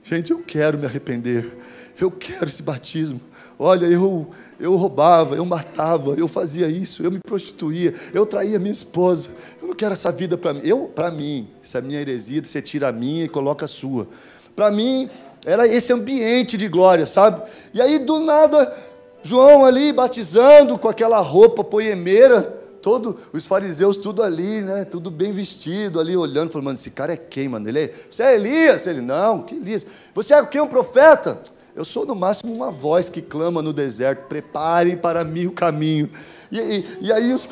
[0.04, 1.54] Gente, eu quero me arrepender,
[1.98, 3.22] eu quero esse batismo.
[3.58, 8.72] Olha, eu, eu roubava, eu matava, eu fazia isso, eu me prostituía, eu traía minha
[8.72, 9.30] esposa.
[9.62, 10.62] Eu não quero essa vida para mim.
[10.64, 14.08] Eu, para mim, essa é minha heresia, você tira a minha e coloca a sua.
[14.56, 15.10] Para mim,
[15.46, 17.42] era esse ambiente de glória, sabe?
[17.74, 18.76] E aí, do nada,
[19.24, 22.42] João ali batizando com aquela roupa poemeira,
[22.82, 24.84] todo, os fariseus tudo ali, né?
[24.84, 27.68] Tudo bem vestido ali, olhando, falando, mano, esse cara é quem, mano?
[27.68, 28.88] Ele é, você é Elias?
[28.88, 29.86] Ele, não, que Elias?
[30.14, 31.42] Você é quem, um profeta?
[31.80, 36.10] Eu sou no máximo uma voz que clama no deserto: preparem para mim o caminho.
[36.52, 37.48] E, e, e aí os,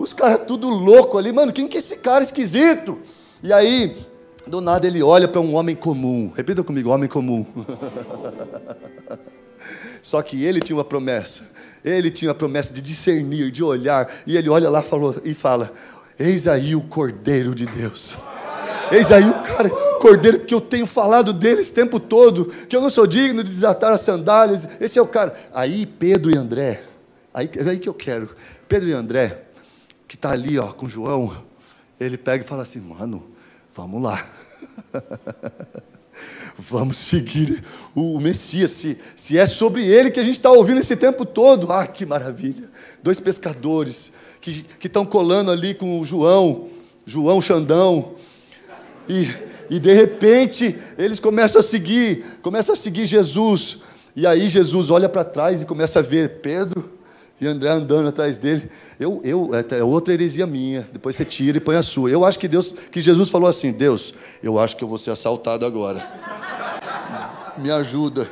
[0.00, 2.98] os caras tudo louco ali, mano, quem que é esse cara esquisito?
[3.40, 3.96] E aí,
[4.44, 6.32] do nada ele olha para um homem comum.
[6.34, 7.46] Repita comigo, homem comum.
[10.02, 11.48] Só que ele tinha uma promessa.
[11.84, 14.12] Ele tinha a promessa de discernir, de olhar.
[14.26, 15.72] E ele olha lá falou, e fala:
[16.18, 18.16] Eis aí o Cordeiro de Deus.
[18.90, 22.80] Eis aí o cara, cordeiro que eu tenho falado dele esse tempo todo, que eu
[22.80, 24.66] não sou digno de desatar as sandálias.
[24.80, 25.34] Esse é o cara.
[25.52, 26.82] Aí Pedro e André,
[27.32, 28.30] aí, aí que eu quero.
[28.68, 29.44] Pedro e André,
[30.06, 31.44] que está ali ó, com João,
[31.98, 33.24] ele pega e fala assim: mano,
[33.74, 34.26] vamos lá.
[36.58, 37.62] vamos seguir
[37.94, 41.70] o Messias, se, se é sobre ele que a gente está ouvindo esse tempo todo.
[41.70, 42.70] Ah, que maravilha!
[43.02, 46.68] Dois pescadores que estão colando ali com o João,
[47.04, 48.14] João Xandão,
[49.08, 49.26] e,
[49.70, 53.78] e de repente eles começam a seguir, começam a seguir Jesus.
[54.14, 56.98] E aí Jesus olha para trás e começa a ver Pedro
[57.40, 58.68] e André andando atrás dele.
[58.98, 60.86] Eu, eu, é, é outra heresia minha.
[60.92, 62.10] Depois você tira e põe a sua.
[62.10, 65.10] Eu acho que Deus, que Jesus falou assim: Deus, eu acho que eu vou ser
[65.10, 66.04] assaltado agora.
[67.58, 68.28] Me ajuda.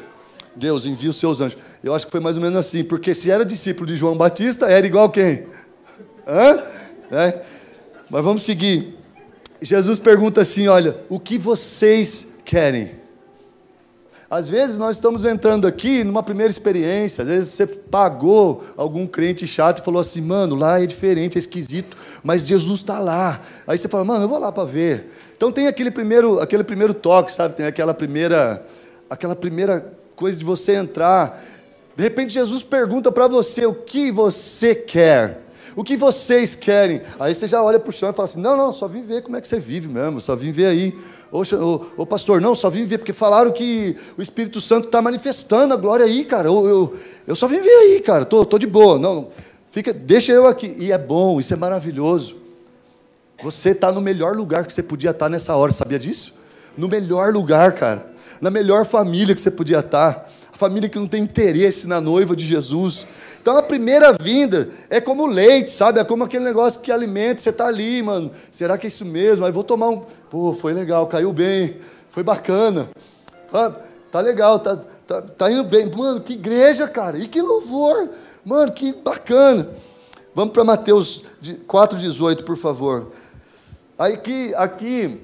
[0.57, 1.59] Deus, envia os seus anjos.
[1.85, 4.67] Eu acho que foi mais ou menos assim, porque se era discípulo de João Batista,
[4.67, 5.47] era igual quem?
[6.27, 6.63] Hã?
[7.11, 7.43] É?
[8.11, 8.96] Mas vamos seguir.
[9.61, 13.07] Jesus pergunta assim: olha, o que vocês querem?
[14.29, 19.47] Às vezes nós estamos entrando aqui numa primeira experiência, às vezes você pagou algum crente
[19.47, 23.41] chato e falou assim, mano, lá é diferente, é esquisito, mas Jesus está lá.
[23.69, 25.13] Aí você fala, mano, eu vou lá para ver.
[25.37, 27.55] Então tem aquele primeiro, aquele primeiro toque, sabe?
[27.55, 28.67] Tem aquela primeira,
[29.09, 31.41] aquela primeira coisa de você entrar.
[31.95, 35.46] De repente Jesus pergunta para você o que você quer.
[35.77, 37.03] O que vocês querem?
[37.21, 39.21] Aí você já olha para o chão e fala assim: não, não, só vim ver
[39.21, 40.99] como é que você vive mesmo, só vim ver aí.
[41.31, 45.03] Ô, ô, ô pastor, não, só vim ver, porque falaram que o Espírito Santo está
[45.03, 46.49] manifestando a glória aí, cara.
[46.49, 48.99] Eu, eu, eu, só vim ver aí, cara, tô, tô de boa.
[48.99, 49.29] Não,
[49.71, 50.75] fica, deixa eu aqui.
[50.79, 52.37] E é bom, isso é maravilhoso.
[53.43, 56.33] Você está no melhor lugar que você podia estar tá nessa hora, sabia disso?
[56.75, 58.13] No melhor lugar, cara.
[58.41, 60.33] Na melhor família que você podia estar.
[60.57, 63.07] Família que não tem interesse na noiva de Jesus.
[63.41, 66.01] Então a primeira vinda é como leite, sabe?
[66.01, 68.31] É como aquele negócio que alimenta, você está ali, mano.
[68.51, 69.45] Será que é isso mesmo?
[69.45, 70.03] Aí vou tomar um.
[70.31, 71.77] Pô, foi legal, caiu bem,
[72.09, 72.89] foi bacana.
[73.53, 73.71] Ah,
[74.11, 75.91] tá legal, tá, tá, tá indo bem.
[75.95, 78.09] Mano, que igreja, cara, e que louvor.
[78.43, 79.69] Mano, que bacana.
[80.35, 83.13] Vamos para Mateus 4,18, por favor.
[83.99, 85.21] Aqui, aqui,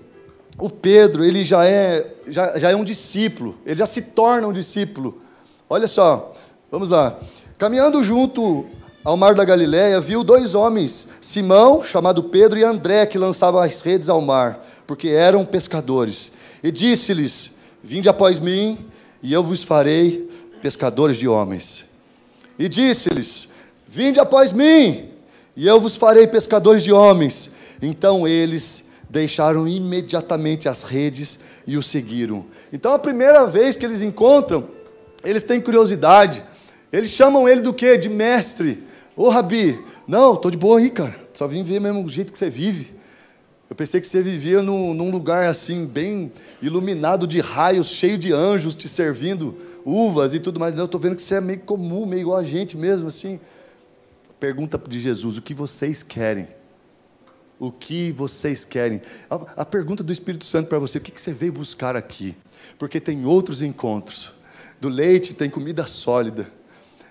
[0.59, 4.53] o Pedro, ele já é, já, já é um discípulo, ele já se torna um
[4.53, 5.22] discípulo.
[5.73, 6.35] Olha só,
[6.71, 7.19] vamos lá.
[7.57, 8.67] Caminhando junto
[9.03, 13.81] ao mar da Galiléia, viu dois homens, Simão, chamado Pedro, e André, que lançavam as
[13.81, 16.31] redes ao mar, porque eram pescadores.
[16.63, 18.85] E disse-lhes: Vinde após mim,
[19.23, 20.31] e eu vos farei
[20.61, 21.87] pescadores de homens.
[22.59, 23.49] E disse-lhes:
[23.89, 25.09] Vinde após mim,
[25.57, 27.51] e eu vos farei pescadores de homens.
[27.81, 32.45] Então eles deixaram imediatamente as redes e o seguiram.
[32.71, 34.69] Então a primeira vez que eles encontram,
[35.25, 36.43] eles têm curiosidade.
[36.93, 37.97] Eles chamam ele do quê?
[37.97, 38.83] De mestre.
[39.17, 41.17] Ô Rabi, não, estou de boa aí, cara.
[41.33, 42.95] Só vim ver mesmo o jeito que você vive.
[43.69, 46.31] Eu pensei que você vivia num, num lugar assim, bem
[46.61, 50.75] iluminado de raios, cheio de anjos te servindo uvas e tudo mais.
[50.75, 53.41] Não, eu estou vendo que você é meio comum, meio igual a gente mesmo, assim.
[54.39, 56.49] Pergunta de Jesus: o que vocês querem?
[57.59, 59.01] O que vocês querem?
[59.31, 62.37] A, a pergunta do Espírito Santo para você: o que, que você veio buscar aqui?
[62.79, 64.33] Porque tem outros encontros.
[64.83, 66.49] Do leite tem comida sólida,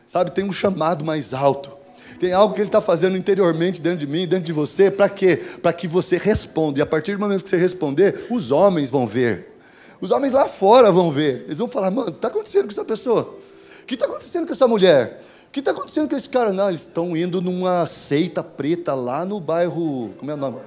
[0.06, 0.32] sabe?
[0.32, 1.72] Tem um chamado mais alto.
[2.20, 5.38] Tem algo que Ele está fazendo interiormente dentro de mim, dentro de você, para quê?
[5.62, 6.80] Para que você responda.
[6.80, 9.58] E a partir do momento que você responder, os homens vão ver.
[10.02, 11.44] Os homens lá fora vão ver.
[11.46, 13.38] Eles vão falar: mano, está acontecendo com essa pessoa?
[13.82, 15.22] O que está acontecendo com essa mulher?
[15.48, 16.52] O que está acontecendo com esse cara?
[16.52, 20.10] Não, eles estão indo numa seita preta lá no bairro.
[20.18, 20.58] Como é o nome?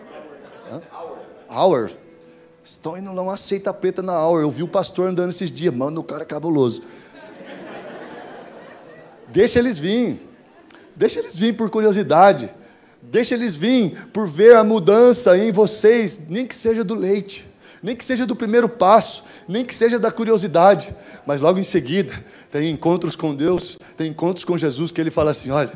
[0.73, 0.81] Hã?
[1.51, 1.91] Hour.
[2.65, 4.41] Estão indo lá numa seita preta na Hour.
[4.41, 5.75] Eu vi o pastor andando esses dias.
[5.75, 6.83] Mano, o cara é cabuloso.
[9.29, 10.19] Deixa eles vir.
[10.97, 12.49] Deixa eles vir por curiosidade.
[13.03, 17.95] Deixa eles vir por ver a mudança em vocês, nem que seja do leite nem
[17.95, 20.97] que seja do primeiro passo, nem que seja da curiosidade,
[21.27, 22.15] mas logo em seguida
[22.51, 25.71] tem encontros com Deus, tem encontros com Jesus que ele fala assim: olha,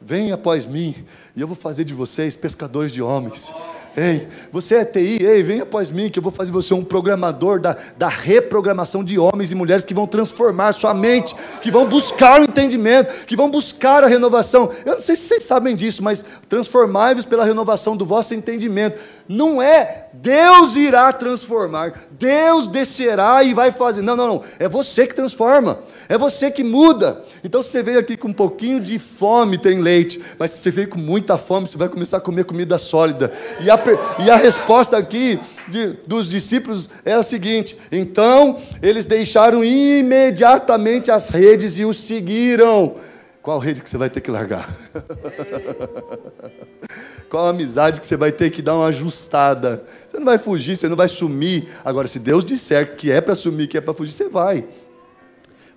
[0.00, 0.92] vem após mim
[1.36, 3.52] e eu vou fazer de vocês pescadores de homens.
[3.96, 7.60] Ei, você é TI, ei, vem após mim que eu vou fazer você um programador
[7.60, 12.40] da, da reprogramação de homens e mulheres que vão transformar sua mente, que vão buscar
[12.40, 14.70] o entendimento, que vão buscar a renovação.
[14.86, 18.98] Eu não sei se vocês sabem disso, mas transformai-vos pela renovação do vosso entendimento.
[19.28, 24.02] Não é Deus irá transformar, Deus descerá e vai fazer.
[24.02, 24.42] Não, não, não.
[24.58, 27.22] É você que transforma, é você que muda.
[27.42, 30.70] Então, se você veio aqui com um pouquinho de fome, tem leite, mas se você
[30.70, 33.32] veio com muita fome, você vai começar a comer comida sólida.
[33.60, 33.78] E a
[34.18, 41.28] e a resposta aqui de, dos discípulos é a seguinte: então eles deixaram imediatamente as
[41.28, 42.96] redes e os seguiram.
[43.42, 44.72] Qual rede que você vai ter que largar?
[47.28, 49.84] Qual amizade que você vai ter que dar uma ajustada?
[50.06, 51.68] Você não vai fugir, você não vai sumir.
[51.84, 54.68] Agora, se Deus disser que é para sumir, que é para fugir, você vai.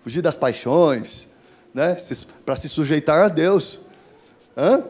[0.03, 1.27] Fugir das paixões,
[1.73, 1.97] né?
[2.45, 3.81] para se sujeitar a Deus.
[4.55, 4.83] Hã?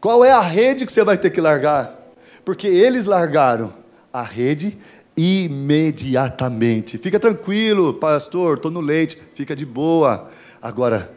[0.00, 2.01] Qual é a rede que você vai ter que largar?
[2.44, 3.72] Porque eles largaram
[4.12, 4.78] a rede
[5.16, 6.98] imediatamente.
[6.98, 10.30] Fica tranquilo, pastor, estou no leite, fica de boa.
[10.60, 11.14] Agora,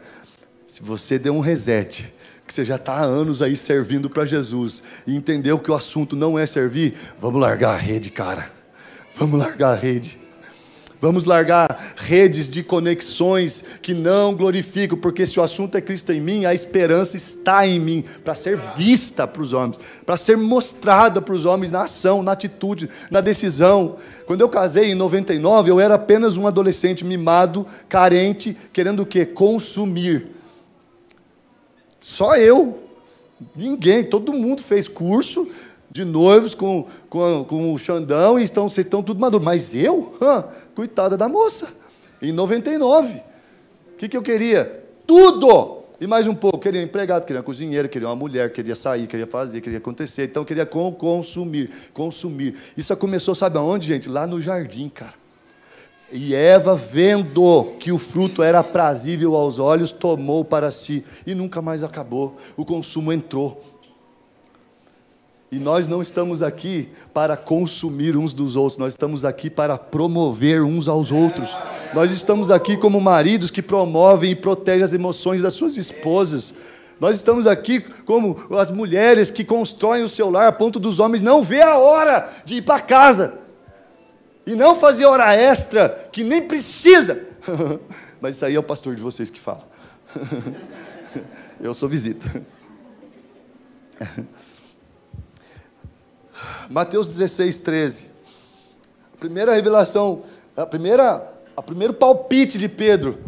[0.66, 2.12] se você deu um reset,
[2.46, 6.14] que você já está há anos aí servindo para Jesus e entendeu que o assunto
[6.14, 8.50] não é servir, vamos largar a rede, cara.
[9.14, 10.25] Vamos largar a rede.
[10.98, 16.20] Vamos largar redes de conexões que não glorificam, porque se o assunto é Cristo em
[16.20, 21.20] mim, a esperança está em mim para ser vista para os homens, para ser mostrada
[21.20, 23.96] para os homens na ação, na atitude, na decisão.
[24.26, 29.26] Quando eu casei em 99, eu era apenas um adolescente mimado, carente, querendo o quê?
[29.26, 30.28] Consumir.
[32.00, 32.78] Só eu.
[33.54, 35.46] Ninguém, todo mundo fez curso,
[35.90, 39.44] de noivos com, com, com o Xandão e estão, vocês estão tudo maduros.
[39.44, 40.14] Mas eu?
[40.20, 40.44] Hã,
[40.76, 41.72] coitada da moça.
[42.20, 43.16] Em 99.
[43.94, 44.84] O que, que eu queria?
[45.06, 45.78] Tudo!
[45.98, 46.58] E mais um pouco.
[46.58, 50.24] Queria empregado, queria uma cozinheira, queria uma mulher, queria sair, queria fazer, queria acontecer.
[50.24, 52.56] Então eu queria consumir, consumir.
[52.76, 54.06] Isso começou, sabe aonde, gente?
[54.06, 55.14] Lá no jardim, cara.
[56.12, 61.62] E Eva, vendo que o fruto era aprazível aos olhos, tomou para si e nunca
[61.62, 62.36] mais acabou.
[62.56, 63.75] O consumo entrou.
[65.50, 70.62] E nós não estamos aqui para consumir uns dos outros, nós estamos aqui para promover
[70.62, 71.56] uns aos outros.
[71.94, 76.52] Nós estamos aqui como maridos que promovem e protegem as emoções das suas esposas.
[76.98, 81.22] Nós estamos aqui como as mulheres que constroem o seu lar a ponto dos homens
[81.22, 83.38] não ver a hora de ir para casa.
[84.44, 87.20] E não fazer hora extra, que nem precisa.
[88.20, 89.68] Mas isso aí é o pastor de vocês que fala.
[91.60, 92.42] Eu sou visita.
[96.68, 98.06] Mateus 16, 13.
[99.14, 100.22] A primeira revelação,
[100.56, 103.18] a primeira, a primeiro palpite de Pedro.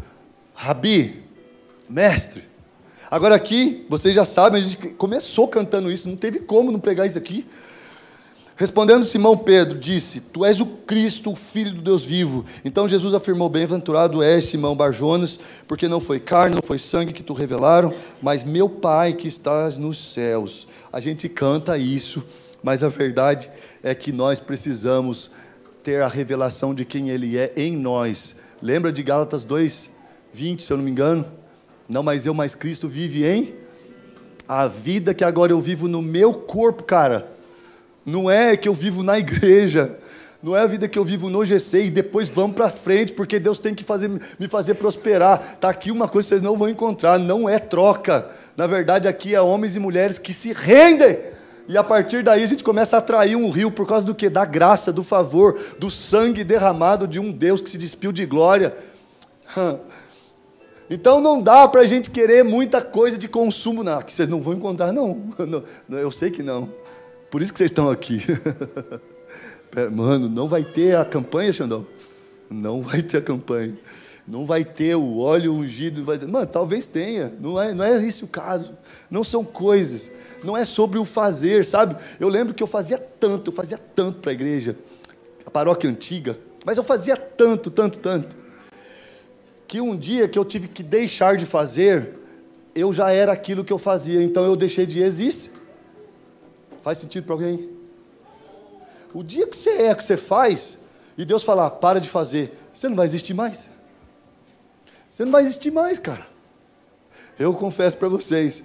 [0.55, 1.23] Rabi,
[1.89, 2.45] mestre.
[3.11, 7.07] Agora aqui, vocês já sabem, a gente começou cantando isso, não teve como não pregar
[7.07, 7.47] isso aqui.
[8.59, 12.45] Respondendo Simão Pedro, disse: Tu és o Cristo, o Filho do Deus vivo.
[12.65, 17.23] Então Jesus afirmou: Bem-aventurado és, Simão Barjonas, porque não foi carne, não foi sangue que
[17.23, 20.67] tu revelaram, mas meu Pai que estás nos céus.
[20.93, 22.25] A gente canta isso,
[22.63, 23.51] mas a verdade
[23.83, 25.31] é que nós precisamos
[25.83, 28.37] ter a revelação de quem Ele é em nós.
[28.61, 29.91] Lembra de Gálatas 2,
[30.33, 31.27] 20, se eu não me engano?
[31.89, 33.55] Não, mas eu, mais Cristo vive em
[34.47, 37.39] a vida que agora eu vivo no meu corpo, cara
[38.09, 39.97] não é que eu vivo na igreja,
[40.43, 43.39] não é a vida que eu vivo no GC e depois vamos para frente, porque
[43.39, 45.55] Deus tem que fazer, me fazer prosperar.
[45.55, 48.29] Está aqui uma coisa que vocês não vão encontrar, não é troca.
[48.57, 51.19] Na verdade, aqui é homens e mulheres que se rendem.
[51.69, 54.31] E a partir daí a gente começa a atrair um rio por causa do que?
[54.31, 58.75] Da graça, do favor, do sangue derramado de um Deus que se despiu de glória.
[60.89, 64.41] Então não dá para a gente querer muita coisa de consumo, não, que vocês não
[64.41, 65.23] vão encontrar, não.
[65.91, 66.73] Eu sei que não.
[67.31, 68.23] Por isso que vocês estão aqui.
[69.93, 71.87] Mano, não vai ter a campanha, Xandão?
[72.49, 73.77] Não vai ter a campanha.
[74.29, 76.05] Não vai ter o óleo ungido.
[76.05, 76.27] Vai ter...
[76.27, 77.33] Mano, talvez tenha.
[77.41, 78.77] Não é, não é esse o caso.
[79.11, 80.13] Não são coisas.
[80.45, 81.97] Não é sobre o fazer, sabe?
[82.21, 84.77] Eu lembro que eu fazia tanto, eu fazia tanto para a igreja.
[85.47, 86.39] A paróquia antiga.
[86.63, 88.37] Mas eu fazia tanto, tanto, tanto.
[89.67, 92.15] Que um dia que eu tive que deixar de fazer,
[92.75, 94.23] eu já era aquilo que eu fazia.
[94.23, 95.53] Então eu deixei de existir.
[96.83, 97.71] Faz sentido para alguém?
[99.15, 100.79] O dia que você é, que você faz,
[101.17, 103.71] e Deus falar, para de fazer, você não vai existir mais.
[105.09, 106.27] Você não vai existir mais, cara.
[107.39, 108.63] Eu confesso para vocês,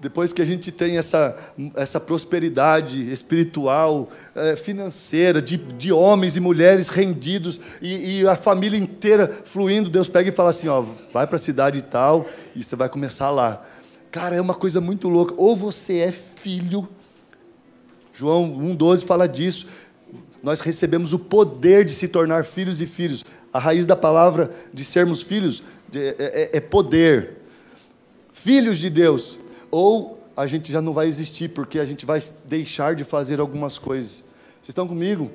[0.00, 1.36] depois que a gente tem essa,
[1.76, 8.78] essa prosperidade espiritual, é, financeira, de, de homens e mulheres rendidos, e, e, a família
[8.78, 12.64] inteira fluindo, Deus pega e fala assim: ó, vai para a cidade e tal, e
[12.64, 13.64] você vai começar lá.
[14.10, 15.34] Cara, é uma coisa muito louca.
[15.36, 16.88] Ou você é filho
[18.14, 19.66] João 1,12 fala disso.
[20.40, 23.24] Nós recebemos o poder de se tornar filhos e filhos.
[23.52, 25.62] A raiz da palavra de sermos filhos
[25.98, 27.38] é, é, é poder.
[28.32, 29.38] Filhos de Deus.
[29.70, 33.78] Ou a gente já não vai existir, porque a gente vai deixar de fazer algumas
[33.78, 34.24] coisas.
[34.60, 35.30] Vocês estão comigo?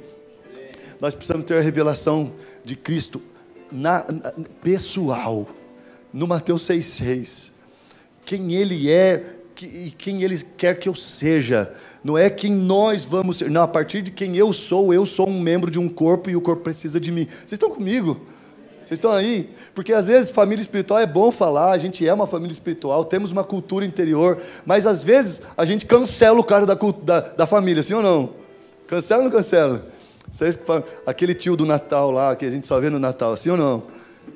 [1.00, 2.34] Nós precisamos ter a revelação
[2.64, 3.22] de Cristo
[3.72, 5.48] na, na, pessoal.
[6.12, 7.52] No Mateus 6,6.
[8.26, 11.74] Quem Ele é e quem Ele quer que eu seja.
[12.04, 13.50] Não é quem nós vamos ser.
[13.50, 16.36] Não, a partir de quem eu sou, eu sou um membro de um corpo e
[16.36, 17.26] o corpo precisa de mim.
[17.26, 18.20] Vocês estão comigo?
[18.90, 19.48] Vocês estão aí?
[19.76, 23.32] Porque às vezes família espiritual é bom falar, a gente é uma família espiritual, temos
[23.32, 27.84] uma cultura interior, mas às vezes a gente cancela o cara da, da, da família,
[27.84, 28.32] sim ou não?
[28.88, 29.86] Cancela ou não cancela?
[30.32, 30.58] Vocês,
[31.06, 33.84] aquele tio do Natal lá, que a gente só vê no Natal, sim ou não?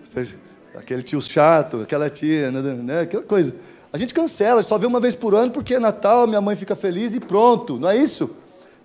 [0.04, 0.38] Vocês,
[0.76, 3.56] aquele tio chato, aquela tia, né, né aquela coisa.
[3.92, 6.76] A gente cancela, só vê uma vez por ano porque é Natal, minha mãe fica
[6.76, 8.30] feliz e pronto, não é isso?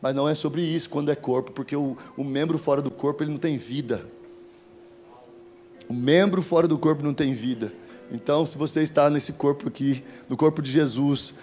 [0.01, 3.23] Mas não é sobre isso quando é corpo, porque o, o membro fora do corpo
[3.23, 4.17] ele não tem vida.
[5.89, 7.73] O membro fora do corpo não tem vida.
[8.11, 11.35] Então, se você está nesse corpo aqui, no corpo de Jesus,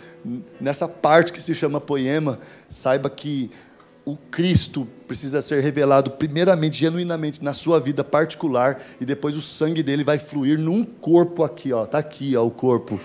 [0.60, 3.52] nessa parte que se chama poema, saiba que
[4.04, 9.82] o Cristo precisa ser revelado primeiramente, genuinamente na sua vida particular e depois o sangue
[9.82, 13.00] dele vai fluir num corpo aqui, ó, tá aqui, ó, o corpo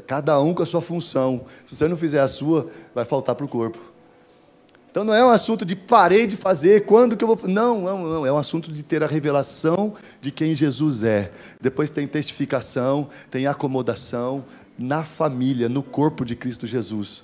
[0.00, 1.44] cada um com a sua função.
[1.66, 3.78] Se você não fizer a sua, vai faltar para o corpo.
[4.98, 7.38] Então não é um assunto de parei de fazer, quando que eu vou.
[7.48, 8.26] Não, não, não.
[8.26, 11.30] É um assunto de ter a revelação de quem Jesus é.
[11.60, 14.44] Depois tem testificação, tem acomodação
[14.76, 17.22] na família, no corpo de Cristo Jesus.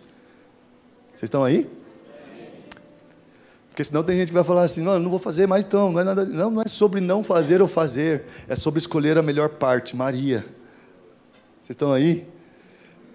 [1.16, 1.68] Vocês estão aí?
[3.70, 5.91] Porque senão tem gente que vai falar assim, não, não vou fazer mais então.
[5.91, 9.22] Não é, nada, não, não é sobre não fazer ou fazer, é sobre escolher a
[9.22, 10.47] melhor parte, Maria.
[11.61, 12.25] Vocês estão aí?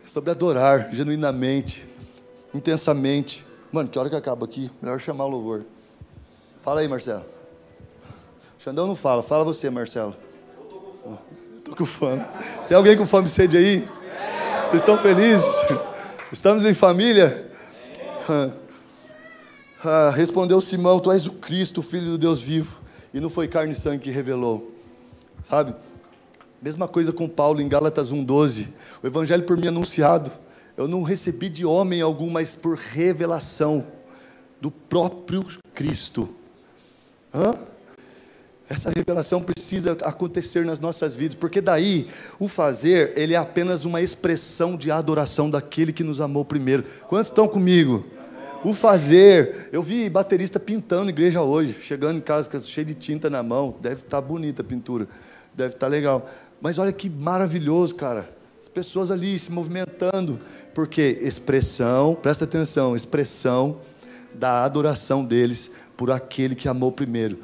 [0.05, 1.87] sobre adorar genuinamente,
[2.53, 3.47] intensamente.
[3.71, 4.71] Mano, que hora que acaba aqui?
[4.81, 5.63] Melhor chamar o louvor.
[6.61, 7.23] Fala aí, Marcelo.
[8.57, 10.15] Xandão não fala, fala você, Marcelo.
[11.05, 11.17] Eu
[11.63, 12.25] tô com fome.
[12.67, 13.87] Tem alguém com fome e sede aí?
[14.63, 15.65] Vocês estão felizes?
[16.31, 17.49] Estamos em família?
[19.83, 22.81] Ah, respondeu Simão: Tu és o Cristo, o Filho do Deus vivo.
[23.13, 24.75] E não foi carne e sangue que revelou.
[25.43, 25.73] Sabe?
[26.61, 28.67] Mesma coisa com Paulo em Gálatas 1,12.
[29.01, 30.31] O evangelho por mim anunciado,
[30.79, 33.85] eu não recebi de homem algum, mas por revelação
[34.61, 36.29] do próprio Cristo.
[37.33, 37.53] Hã?
[38.69, 42.07] Essa revelação precisa acontecer nas nossas vidas, porque daí
[42.39, 46.85] o fazer, ele é apenas uma expressão de adoração daquele que nos amou primeiro.
[47.09, 48.05] Quantos estão comigo?
[48.63, 53.43] O fazer, eu vi baterista pintando igreja hoje, chegando em casa cheio de tinta na
[53.43, 55.09] mão, deve estar bonita a pintura,
[55.53, 56.29] deve estar legal.
[56.61, 58.38] Mas olha que maravilhoso, cara.
[58.69, 60.39] As pessoas ali se movimentando,
[60.75, 63.79] porque expressão, presta atenção, expressão
[64.31, 67.39] da adoração deles por aquele que amou primeiro.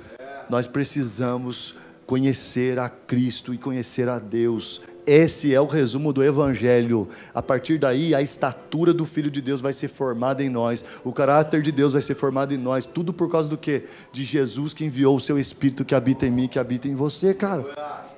[0.47, 4.83] Nós precisamos conhecer a Cristo e conhecer a Deus.
[5.03, 7.09] Esse é o resumo do Evangelho.
[7.33, 11.11] A partir daí, a estatura do Filho de Deus vai ser formada em nós, o
[11.11, 12.85] caráter de Deus vai ser formado em nós.
[12.85, 13.85] Tudo por causa do quê?
[14.11, 17.33] De Jesus que enviou o seu Espírito que habita em mim, que habita em você,
[17.33, 17.65] cara.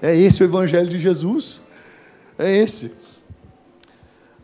[0.02, 1.66] É esse o Evangelho de Jesus.
[2.38, 2.92] É esse.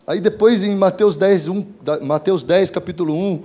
[0.06, 1.66] Aí depois em Mateus 10, 1,
[2.02, 3.44] Mateus 10 capítulo 1,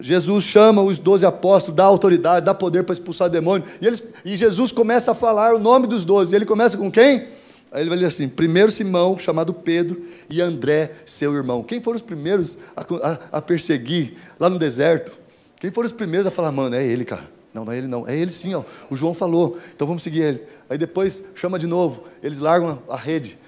[0.00, 3.66] Jesus chama os doze apóstolos, dá autoridade, dá poder para expulsar demônio.
[3.80, 6.34] E, eles, e Jesus começa a falar o nome dos doze.
[6.34, 7.28] Ele começa com quem?
[7.70, 11.62] Aí ele vai dizer assim: primeiro Simão, chamado Pedro, e André, seu irmão.
[11.62, 15.12] Quem foram os primeiros a, a, a, perseguir lá no deserto?
[15.60, 17.30] Quem foram os primeiros a falar, mano, é ele, cara.
[17.54, 18.08] Não, não é ele não.
[18.08, 18.64] É ele sim, ó.
[18.90, 19.58] O João falou.
[19.74, 20.42] Então vamos seguir ele.
[20.68, 22.04] Aí depois chama de novo.
[22.22, 23.38] Eles largam a rede.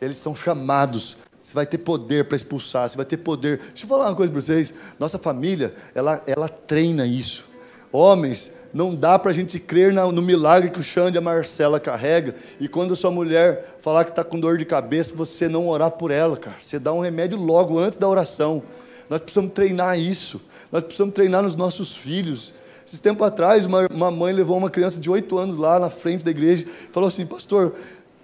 [0.00, 3.58] Eles são chamados você vai ter poder para expulsar, você vai ter poder.
[3.58, 4.74] Deixa eu falar uma coisa para vocês.
[4.98, 7.48] Nossa família, ela, ela treina isso.
[7.90, 11.80] Homens, não dá para a gente crer no milagre que o Xande e a Marcela
[11.80, 12.34] carrega.
[12.60, 15.90] E quando a sua mulher falar que está com dor de cabeça, você não orar
[15.92, 16.58] por ela, cara.
[16.60, 18.62] Você dá um remédio logo antes da oração.
[19.08, 20.42] Nós precisamos treinar isso.
[20.70, 22.52] Nós precisamos treinar nos nossos filhos.
[22.86, 26.24] Esses tempos atrás, uma, uma mãe levou uma criança de oito anos lá na frente
[26.24, 27.74] da igreja e falou assim: Pastor,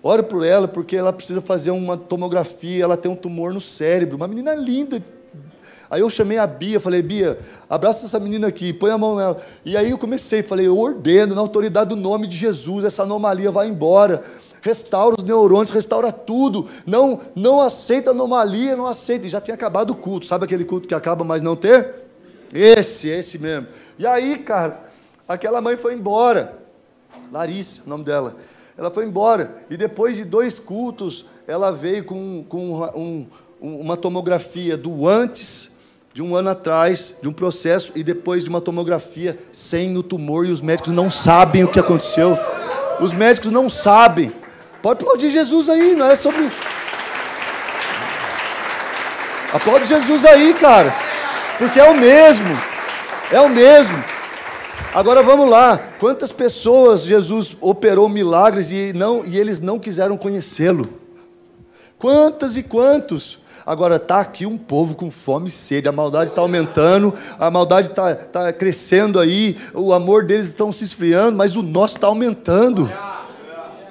[0.03, 4.17] Ore por ela, porque ela precisa fazer uma tomografia, ela tem um tumor no cérebro.
[4.17, 5.03] Uma menina linda.
[5.91, 7.39] Aí eu chamei a Bia, falei, Bia,
[7.71, 9.39] abraça essa menina aqui, põe a mão nela.
[9.65, 13.51] E aí eu comecei, falei, eu ordeno, na autoridade do nome de Jesus, essa anomalia
[13.51, 14.25] vai embora.
[14.61, 16.69] Restaura os neurônios, restaura tudo.
[16.85, 19.27] Não, não aceita anomalia, não aceita.
[19.27, 20.27] E já tinha acabado o culto.
[20.27, 21.95] Sabe aquele culto que acaba, mas não ter?
[22.53, 23.69] Esse, esse mesmo.
[23.97, 24.89] E aí, cara,
[25.29, 26.59] aquela mãe foi embora.
[27.31, 28.35] Larissa, o nome dela.
[28.77, 29.65] Ela foi embora.
[29.71, 33.27] E depois de dois cultos, ela veio com, com um,
[33.61, 35.71] uma tomografia do antes,
[36.13, 40.47] de um ano atrás, de um processo, e depois de uma tomografia sem o tumor,
[40.47, 42.39] e os médicos não sabem o que aconteceu.
[43.01, 44.33] Os médicos não sabem.
[44.83, 46.51] Pode aplaudir Jesus aí, não é sobre.
[49.53, 50.95] Aplaude Jesus aí, cara.
[51.59, 52.59] Porque é o mesmo.
[53.33, 54.16] É o mesmo.
[54.97, 55.77] Agora vamos lá.
[56.01, 60.87] Quantas pessoas Jesus operou milagres e, não, e eles não quiseram conhecê-lo?
[61.99, 63.39] Quantas e quantos?
[63.67, 67.89] Agora está aqui um povo com fome e sede, a maldade está aumentando, a maldade
[67.89, 72.91] está tá crescendo aí, o amor deles estão se esfriando, mas o nosso está aumentando.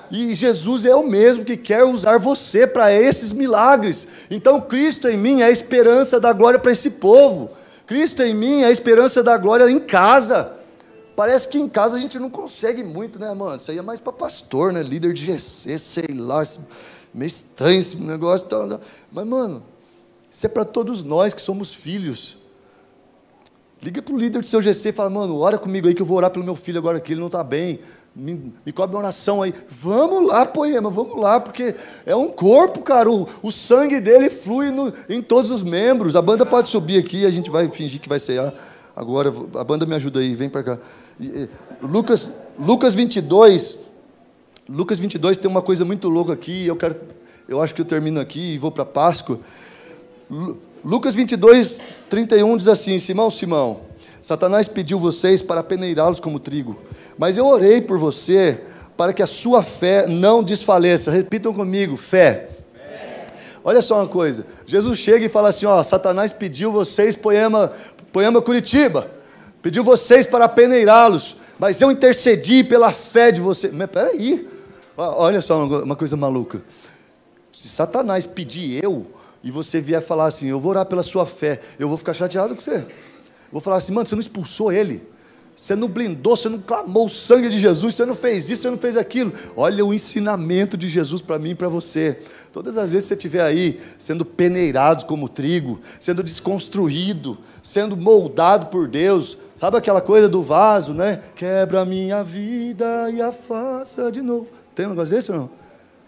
[0.10, 4.08] E Jesus é o mesmo que quer usar você para esses milagres.
[4.32, 7.52] Então Cristo em mim é a esperança da glória para esse povo.
[7.86, 10.65] Cristo em mim é a esperança da glória em casa.
[11.16, 13.56] Parece que em casa a gente não consegue muito, né, mano?
[13.56, 14.84] Isso aí é mais para pastor, né?
[14.84, 16.44] Líder de GC, sei lá.
[17.14, 18.46] Meio estranho esse negócio.
[19.12, 19.64] Mas, mano,
[20.30, 22.38] isso é para todos nós que somos filhos.
[23.82, 26.06] Liga para o líder do seu GC e fala, mano, ora comigo aí que eu
[26.06, 27.80] vou orar pelo meu filho agora que ele não está bem.
[28.14, 29.54] Me, me cobre uma oração aí.
[29.70, 33.10] Vamos lá, poema, vamos lá, porque é um corpo, cara.
[33.10, 36.18] O, o sangue dele flui no, em todos os membros.
[36.18, 38.54] A banda pode subir aqui, a gente vai fingir que vai ser.
[38.94, 40.80] Agora, a banda me ajuda aí, vem para cá.
[41.82, 43.78] Lucas, Lucas 22,
[44.68, 46.96] Lucas 22 tem uma coisa muito louca aqui, eu quero,
[47.48, 49.40] eu acho que eu termino aqui e vou para Páscoa.
[50.84, 53.82] Lucas 22, 31 diz assim: Simão, Simão,
[54.22, 56.78] Satanás pediu vocês para peneirá-los como trigo,
[57.18, 58.60] mas eu orei por você
[58.98, 61.12] para que a sua fé não desfaleça.
[61.12, 62.50] Repitam comigo: fé.
[62.74, 63.26] fé.
[63.64, 67.72] Olha só uma coisa: Jesus chega e fala assim: ó, Satanás pediu vocês, poema,
[68.12, 69.15] poema Curitiba
[69.66, 73.74] pediu vocês para peneirá-los, mas eu intercedi pela fé de vocês.
[73.74, 74.48] Mas peraí,
[74.96, 76.64] olha só uma coisa maluca.
[77.52, 79.08] Se Satanás pedir eu,
[79.44, 82.54] e você vier falar assim, eu vou orar pela sua fé, eu vou ficar chateado
[82.54, 82.86] com você.
[83.52, 85.02] Vou falar assim, mano, você não expulsou ele.
[85.56, 88.70] Você não blindou, você não clamou o sangue de Jesus, você não fez isso, você
[88.70, 89.34] não fez aquilo.
[89.56, 92.20] Olha o ensinamento de Jesus para mim e para você.
[92.52, 98.68] Todas as vezes que você estiver aí sendo peneirado como trigo, sendo desconstruído, sendo moldado
[98.68, 101.22] por Deus, sabe aquela coisa do vaso, né?
[101.36, 104.48] Quebra a minha vida e a faça de novo.
[104.74, 105.50] Tem um negócio desse ou não?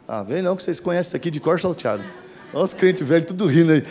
[0.07, 2.03] Ah, vem não, que vocês conhecem isso aqui de cor salteado.
[2.53, 3.83] Olha os crentes velhos tudo rindo aí.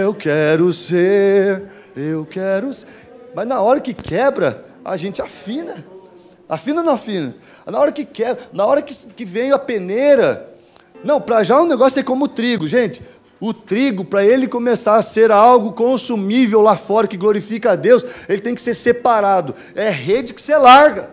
[0.00, 2.86] Eu quero ser, eu quero ser.
[3.34, 5.84] Mas na hora que quebra, a gente afina.
[6.48, 7.34] Afina ou não afina?
[7.66, 10.48] Na hora que quer, na hora que, que vem a peneira.
[11.04, 13.02] Não, para já o negócio é como o trigo, gente.
[13.40, 18.04] O trigo, para ele começar a ser algo consumível lá fora que glorifica a Deus,
[18.28, 19.54] ele tem que ser separado.
[19.76, 21.10] É rede que você larga.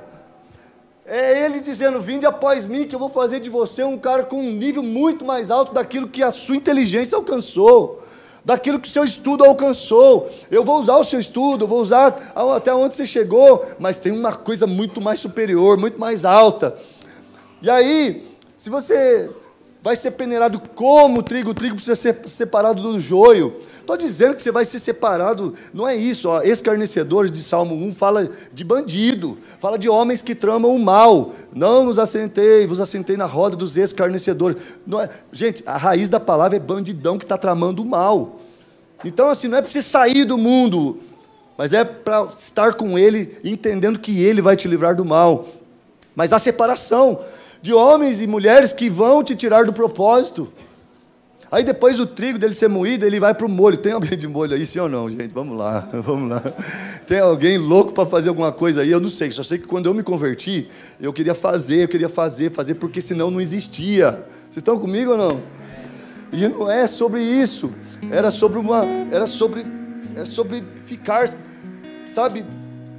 [1.06, 4.38] É ele dizendo: Vinde após mim, que eu vou fazer de você um cara com
[4.38, 8.02] um nível muito mais alto daquilo que a sua inteligência alcançou,
[8.44, 10.28] daquilo que o seu estudo alcançou.
[10.50, 14.12] Eu vou usar o seu estudo, eu vou usar até onde você chegou, mas tem
[14.12, 16.76] uma coisa muito mais superior, muito mais alta.
[17.62, 19.30] E aí, se você
[19.86, 23.56] vai ser peneirado como trigo, o trigo precisa ser separado do joio.
[23.80, 26.28] Estou dizendo que você vai ser separado, não é isso.
[26.28, 31.34] Ó, escarnecedores de Salmo 1 fala de bandido, fala de homens que tramam o mal.
[31.56, 34.60] Não nos assentei, vos assentei na roda dos escarnecedores.
[35.04, 38.40] É, gente, a raiz da palavra é bandidão que está tramando o mal.
[39.04, 40.98] Então, assim, não é para você sair do mundo,
[41.56, 45.46] mas é para estar com ele, entendendo que ele vai te livrar do mal.
[46.16, 47.20] Mas a separação
[47.66, 50.54] de homens e mulheres que vão te tirar do propósito.
[51.52, 53.76] Aí depois o trigo dele ser moído, ele vai para o molho.
[53.76, 55.34] Tem alguém de molho aí, sim ou não, gente?
[55.34, 56.44] Vamos lá, vamos lá.
[57.08, 58.92] Tem alguém louco para fazer alguma coisa aí?
[58.92, 60.70] Eu não sei, só sei que quando eu me converti,
[61.02, 64.12] eu queria fazer, eu queria fazer, fazer, porque senão não existia.
[64.12, 65.42] Vocês estão comigo ou não?
[66.32, 67.72] E não é sobre isso.
[68.12, 68.86] Era sobre uma.
[69.12, 69.66] Era sobre.
[70.16, 71.28] Era sobre ficar,
[72.06, 72.46] sabe,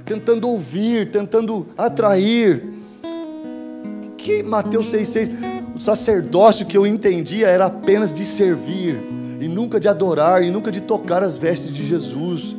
[0.03, 2.76] tentando ouvir, tentando atrair
[4.27, 5.31] que Mateus 6,6,
[5.73, 9.01] o sacerdócio que eu entendia era apenas de servir,
[9.39, 12.53] e nunca de adorar, e nunca de tocar as vestes de Jesus.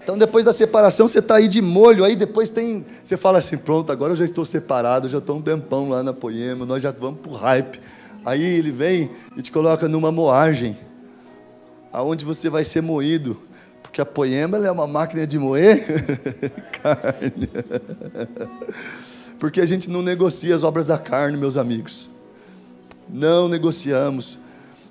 [0.00, 2.86] Então, depois da separação, você está aí de molho, aí depois tem.
[3.02, 6.12] Você fala assim: pronto, agora eu já estou separado, já estou um tempão lá na
[6.12, 7.80] Poema, nós já vamos para o hype.
[8.24, 10.78] Aí ele vem e te coloca numa moagem,
[11.92, 13.36] aonde você vai ser moído.
[13.96, 15.82] Porque a Poema é uma máquina de moer
[16.82, 17.48] carne.
[19.38, 22.10] Porque a gente não negocia as obras da carne, meus amigos.
[23.08, 24.38] Não negociamos.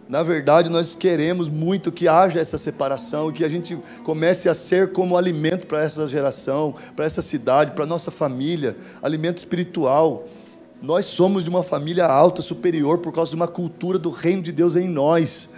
[0.09, 4.91] Na verdade, nós queremos muito que haja essa separação, que a gente comece a ser
[4.91, 10.25] como alimento para essa geração, para essa cidade, para nossa família, alimento espiritual.
[10.81, 14.51] Nós somos de uma família alta, superior, por causa de uma cultura do reino de
[14.51, 15.51] Deus em nós.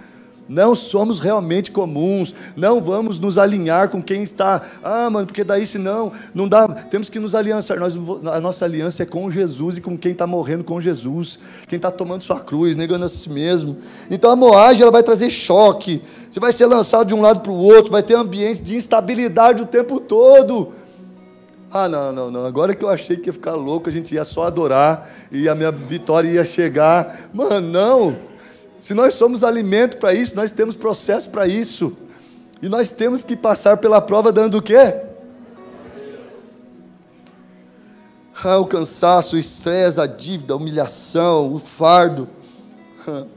[0.48, 5.66] Não somos realmente comuns, não vamos nos alinhar com quem está, ah, mano, porque daí
[5.66, 7.80] senão não dá, temos que nos aliançar.
[7.80, 7.98] Nós,
[8.32, 11.92] a nossa aliança é com Jesus e com quem está morrendo com Jesus, quem está
[11.92, 13.78] tomando sua cruz, negando a si mesmo.
[14.10, 17.52] Então a moagem ela vai trazer choque, você vai ser lançado de um lado para
[17.52, 20.74] o outro, vai ter ambiente de instabilidade o tempo todo.
[21.72, 22.46] Ah, não, não, não.
[22.46, 25.56] Agora que eu achei que ia ficar louco, a gente ia só adorar e a
[25.56, 27.30] minha vitória ia chegar.
[27.34, 28.16] Mano, não.
[28.80, 31.96] Se nós somos alimento para isso, nós temos processo para isso.
[32.62, 35.02] E nós temos que passar pela prova dando o quê?
[38.44, 42.30] Ah, o cansaço, o estresse, a dívida, a humilhação, o fardo.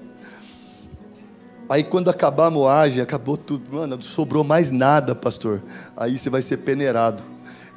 [1.68, 3.76] Aí quando acabar a moagem, acabou tudo.
[3.76, 5.62] Mano, não sobrou mais nada, pastor.
[5.97, 7.22] Aí você vai ser peneirado.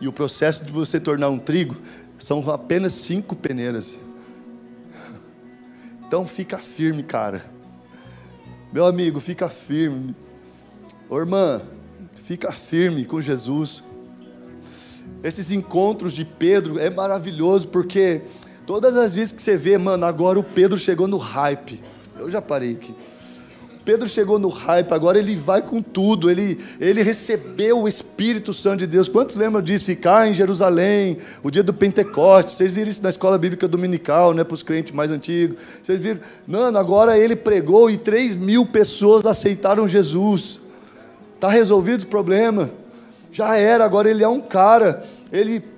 [0.01, 1.77] E o processo de você tornar um trigo
[2.17, 3.99] são apenas cinco peneiras.
[6.05, 7.52] Então fica firme, cara.
[8.73, 10.15] Meu amigo, fica firme.
[11.07, 11.61] Ô, irmã,
[12.23, 13.83] fica firme com Jesus.
[15.21, 18.23] Esses encontros de Pedro é maravilhoso porque
[18.65, 21.83] todas as vezes que você vê, mano, agora o Pedro chegou no hype.
[22.17, 22.95] Eu já parei aqui.
[23.85, 28.79] Pedro chegou no hype, agora ele vai com tudo, ele, ele recebeu o Espírito Santo
[28.79, 29.09] de Deus.
[29.09, 29.85] Quantos lembram disso?
[29.85, 32.55] Ficar em Jerusalém, o dia do Pentecostes.
[32.55, 35.57] Vocês viram isso na escola bíblica dominical, né, para os crentes mais antigos.
[35.81, 36.21] Vocês viram?
[36.47, 40.61] Mano, agora ele pregou e 3 mil pessoas aceitaram Jesus.
[41.35, 42.69] Está resolvido o problema.
[43.33, 45.03] Já era, agora ele é um cara.
[45.29, 45.72] Ele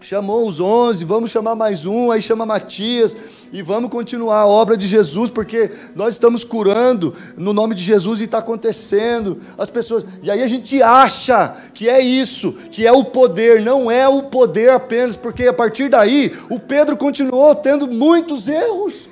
[0.00, 3.14] chamou os onze, vamos chamar mais um, aí chama Matias
[3.52, 8.20] e vamos continuar a obra de Jesus, porque nós estamos curando no nome de Jesus
[8.20, 9.40] e está acontecendo.
[9.58, 10.06] As pessoas.
[10.22, 13.60] E aí a gente acha que é isso, que é o poder.
[13.60, 19.09] Não é o poder apenas, porque a partir daí o Pedro continuou tendo muitos erros.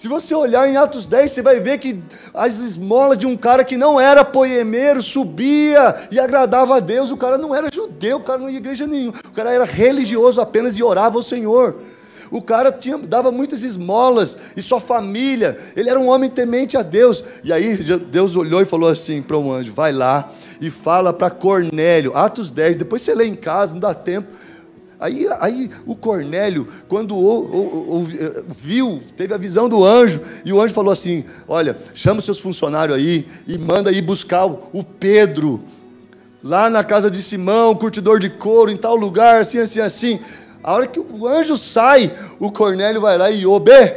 [0.00, 3.62] Se você olhar em Atos 10, você vai ver que as esmolas de um cara
[3.62, 7.10] que não era poemeiro subia e agradava a Deus.
[7.10, 9.12] O cara não era judeu, o cara não ia igreja nenhuma.
[9.28, 11.82] O cara era religioso apenas e orava ao Senhor.
[12.30, 16.82] O cara tinha, dava muitas esmolas e sua família, ele era um homem temente a
[16.82, 17.22] Deus.
[17.44, 20.32] E aí Deus olhou e falou assim para um anjo: vai lá
[20.62, 24.28] e fala para Cornélio, Atos 10, depois você lê em casa, não dá tempo.
[25.00, 28.06] Aí, aí o Cornélio, quando ou, ou, ou,
[28.46, 32.38] viu, teve a visão do anjo, e o anjo falou assim: Olha, chama os seus
[32.38, 35.62] funcionários aí e manda ir buscar o Pedro
[36.44, 40.20] lá na casa de Simão, curtidor de couro, em tal lugar, assim, assim, assim.
[40.62, 43.96] A hora que o anjo sai, o Cornélio vai lá e obê,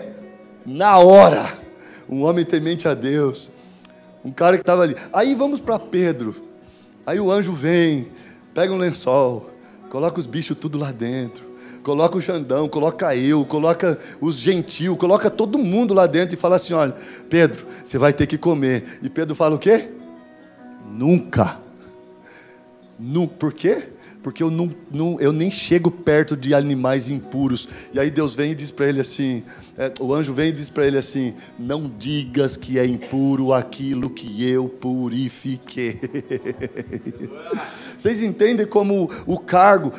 [0.66, 1.58] na hora.
[2.08, 3.52] Um homem temente a Deus.
[4.24, 4.96] Um cara que estava ali.
[5.12, 6.34] Aí vamos para Pedro.
[7.06, 8.08] Aí o anjo vem,
[8.54, 9.53] pega um lençol,
[9.94, 11.54] coloca os bichos tudo lá dentro.
[11.84, 16.56] Coloca o Xandão, coloca eu, coloca os gentil, coloca todo mundo lá dentro e fala
[16.56, 16.96] assim: olha,
[17.30, 19.00] Pedro, você vai ter que comer.
[19.04, 19.92] E Pedro fala o quê?
[20.90, 21.60] Nunca.
[22.98, 23.36] Nunca.
[23.36, 23.90] Por quê?
[24.24, 27.68] Porque eu, não, não, eu nem chego perto de animais impuros.
[27.94, 29.44] E aí Deus vem e diz para ele assim:
[29.76, 34.08] é, o anjo vem e diz para ele assim: Não digas que é impuro aquilo
[34.08, 36.00] que eu purifiquei.
[37.98, 39.92] Vocês entendem como o cargo,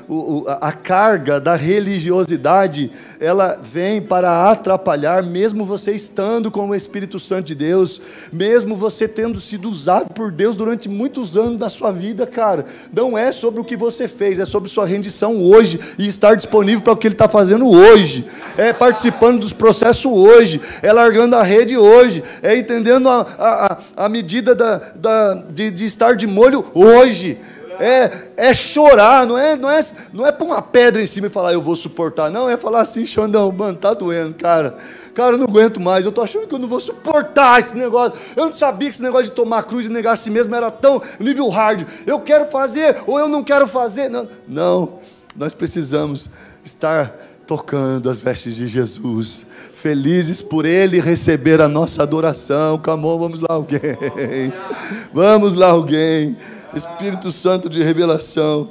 [0.61, 7.47] a carga da religiosidade, ela vem para atrapalhar, mesmo você estando com o Espírito Santo
[7.47, 8.01] de Deus,
[8.33, 12.65] mesmo você tendo sido usado por Deus durante muitos anos da sua vida, cara.
[12.93, 16.83] Não é sobre o que você fez, é sobre sua rendição hoje e estar disponível
[16.83, 18.27] para o que Ele está fazendo hoje.
[18.57, 24.09] É participando dos processo hoje, é largando a rede hoje, é entendendo a, a, a
[24.09, 27.39] medida da, da, de, de estar de molho hoje.
[27.81, 29.81] É, é chorar, não é, não é,
[30.13, 32.31] não é pôr uma pedra em cima e falar, eu vou suportar.
[32.31, 34.77] Não, é falar assim, Xandão, mano, tá doendo, cara.
[35.15, 36.05] Cara, eu não aguento mais.
[36.05, 38.19] Eu tô achando que eu não vou suportar esse negócio.
[38.35, 40.71] Eu não sabia que esse negócio de tomar cruz e negar a si mesmo era
[40.71, 41.87] tão nível hard.
[42.07, 44.09] Eu quero fazer ou eu não quero fazer.
[44.09, 44.99] Não, não
[45.37, 46.31] nós precisamos
[46.65, 47.13] estar
[47.47, 52.79] tocando as vestes de Jesus, felizes por Ele receber a nossa adoração.
[52.79, 53.81] Camão, vamos lá alguém,
[55.13, 56.37] vamos lá alguém,
[56.77, 58.71] Espírito Santo de revelação,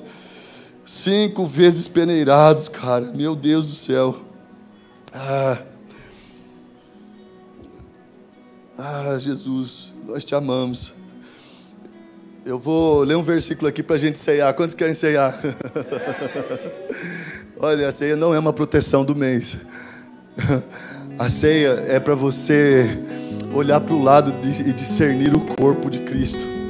[0.85, 4.17] cinco vezes peneirados, cara, meu Deus do céu.
[5.13, 5.57] Ah,
[8.77, 10.93] ah Jesus, nós te amamos.
[12.45, 14.53] Eu vou ler um versículo aqui para a gente ceiar.
[14.53, 15.39] Quantos querem ceiar?
[17.57, 19.57] Olha, a ceia não é uma proteção do mês.
[21.17, 22.85] A ceia é para você
[23.53, 26.62] olhar para o lado e discernir o corpo de Cristo.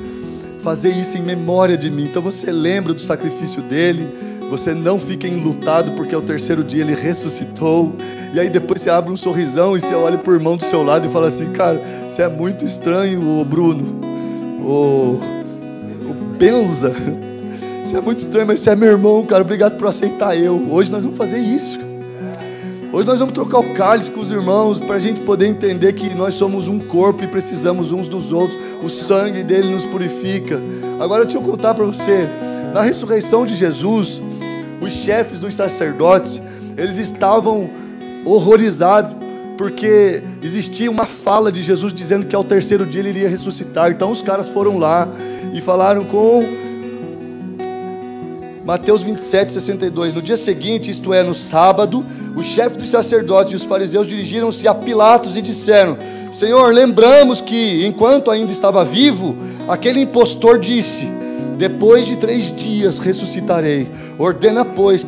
[0.64, 2.05] Fazer isso em memória de mim.
[2.05, 4.07] Então você lembra do sacrifício dele.
[4.49, 7.93] Você não fica enlutado porque ao terceiro dia ele ressuscitou.
[8.34, 10.82] E aí depois você abre um sorrisão e você olha para o irmão do seu
[10.82, 13.99] lado e fala assim: Cara, você é muito estranho, ô Bruno.
[14.64, 15.20] Ô,
[16.09, 16.93] ô Benza.
[17.84, 19.41] Você é muito estranho, mas você é meu irmão, cara.
[19.41, 20.72] Obrigado por aceitar eu.
[20.72, 21.93] Hoje nós vamos fazer isso.
[22.94, 26.14] Hoje nós vamos trocar o cálice com os irmãos para a gente poder entender que
[26.14, 28.56] nós somos um corpo e precisamos uns dos outros.
[28.84, 30.62] O sangue dele nos purifica.
[31.00, 32.30] Agora deixa eu contar para você.
[32.72, 34.22] Na ressurreição de Jesus,
[34.80, 36.39] os chefes dos sacerdotes,
[36.78, 37.68] eles estavam
[38.24, 39.12] horrorizados
[39.58, 43.89] porque existia uma fala de Jesus dizendo que ao terceiro dia ele iria ressuscitar.
[43.89, 45.08] Então os caras foram lá
[45.52, 46.44] e falaram com
[48.64, 50.14] Mateus 27, 62.
[50.14, 54.68] No dia seguinte, isto é, no sábado, os chefes dos sacerdotes e os fariseus dirigiram-se
[54.70, 55.97] a Pilatos e disseram:
[56.32, 59.36] Senhor, lembramos que, enquanto ainda estava vivo,
[59.68, 61.05] aquele impostor disse:
[61.57, 63.91] Depois de três dias ressuscitarei.
[64.18, 65.05] Ordena, pois,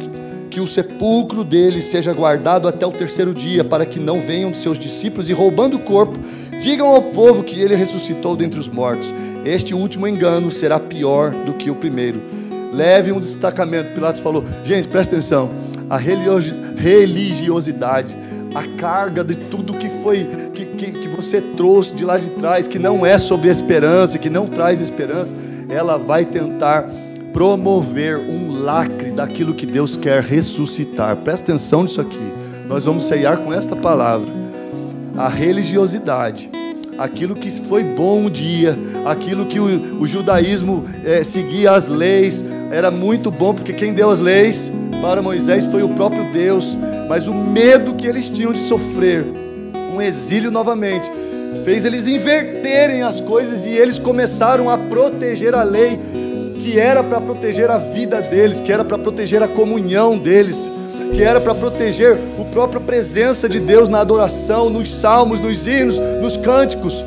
[0.49, 4.77] que o sepulcro dele seja guardado até o terceiro dia, para que não venham seus
[4.77, 6.19] discípulos e, roubando o corpo,
[6.61, 9.13] digam ao povo que ele ressuscitou dentre os mortos.
[9.45, 12.21] Este último engano será pior do que o primeiro
[12.73, 13.93] leve um destacamento.
[13.93, 15.51] Pilatos falou: gente, presta atenção.
[15.89, 18.15] A religiosidade,
[18.53, 22.67] a carga de tudo que foi que, que, que você trouxe de lá de trás,
[22.67, 25.35] que não é sobre esperança, que não traz esperança,
[25.69, 26.89] ela vai tentar
[27.31, 31.17] promover um lacre daquilo que Deus quer ressuscitar.
[31.17, 32.33] Presta atenção nisso aqui.
[32.67, 34.27] Nós vamos ceiar com esta palavra.
[35.17, 36.49] A religiosidade
[36.97, 42.43] aquilo que foi bom um dia, aquilo que o, o judaísmo é, seguia as leis,
[42.71, 44.71] era muito bom, porque quem deu as leis
[45.01, 46.77] para Moisés foi o próprio Deus,
[47.07, 49.25] mas o medo que eles tinham de sofrer,
[49.93, 51.11] um exílio novamente,
[51.63, 55.99] fez eles inverterem as coisas e eles começaram a proteger a lei,
[56.59, 60.71] que era para proteger a vida deles, que era para proteger a comunhão deles
[61.13, 65.97] que era para proteger a própria presença de Deus na adoração, nos salmos, nos hinos,
[66.21, 67.03] nos cânticos.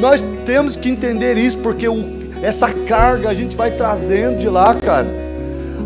[0.00, 2.04] Nós temos que entender isso, porque o,
[2.42, 5.06] essa carga a gente vai trazendo de lá, cara.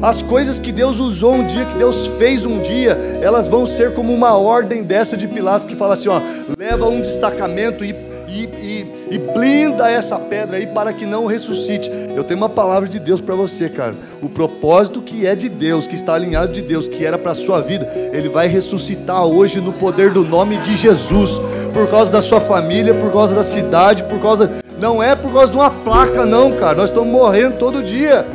[0.02, 3.94] As coisas que Deus usou um dia, que Deus fez um dia, elas vão ser
[3.94, 6.20] como uma ordem dessa de Pilatos que fala assim: ó,
[6.58, 7.94] leva um destacamento e
[8.32, 11.90] e, e, e, blinda essa pedra aí para que não ressuscite.
[12.16, 13.94] Eu tenho uma palavra de Deus para você, cara.
[14.22, 17.34] O propósito que é de Deus, que está alinhado de Deus, que era para a
[17.34, 21.40] sua vida, ele vai ressuscitar hoje no poder do nome de Jesus,
[21.74, 25.52] por causa da sua família, por causa da cidade, por causa Não é por causa
[25.52, 26.78] de uma placa, não, cara.
[26.78, 28.26] Nós estamos morrendo todo dia.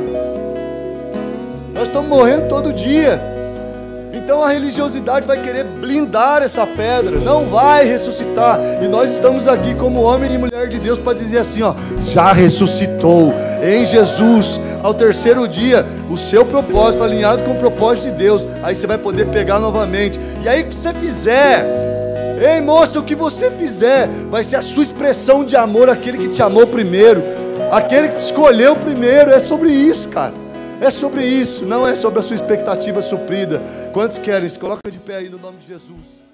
[1.73, 3.36] Nós estamos morrendo todo dia.
[4.17, 8.59] Então a religiosidade vai querer blindar essa pedra, não vai ressuscitar.
[8.81, 12.33] E nós estamos aqui como homem e mulher de Deus para dizer assim, ó, já
[12.33, 18.47] ressuscitou em Jesus ao terceiro dia, o seu propósito alinhado com o propósito de Deus.
[18.63, 20.19] Aí você vai poder pegar novamente.
[20.43, 21.63] E aí que você fizer,
[22.41, 26.27] ei moça, o que você fizer vai ser a sua expressão de amor àquele que
[26.27, 27.23] te amou primeiro,
[27.71, 29.31] aquele que te escolheu primeiro.
[29.31, 30.46] É sobre isso, cara.
[30.79, 33.61] É sobre isso, não é sobre a sua expectativa suprida.
[33.93, 34.47] Quantos querem?
[34.47, 36.26] Se coloca de pé aí no nome de Jesus.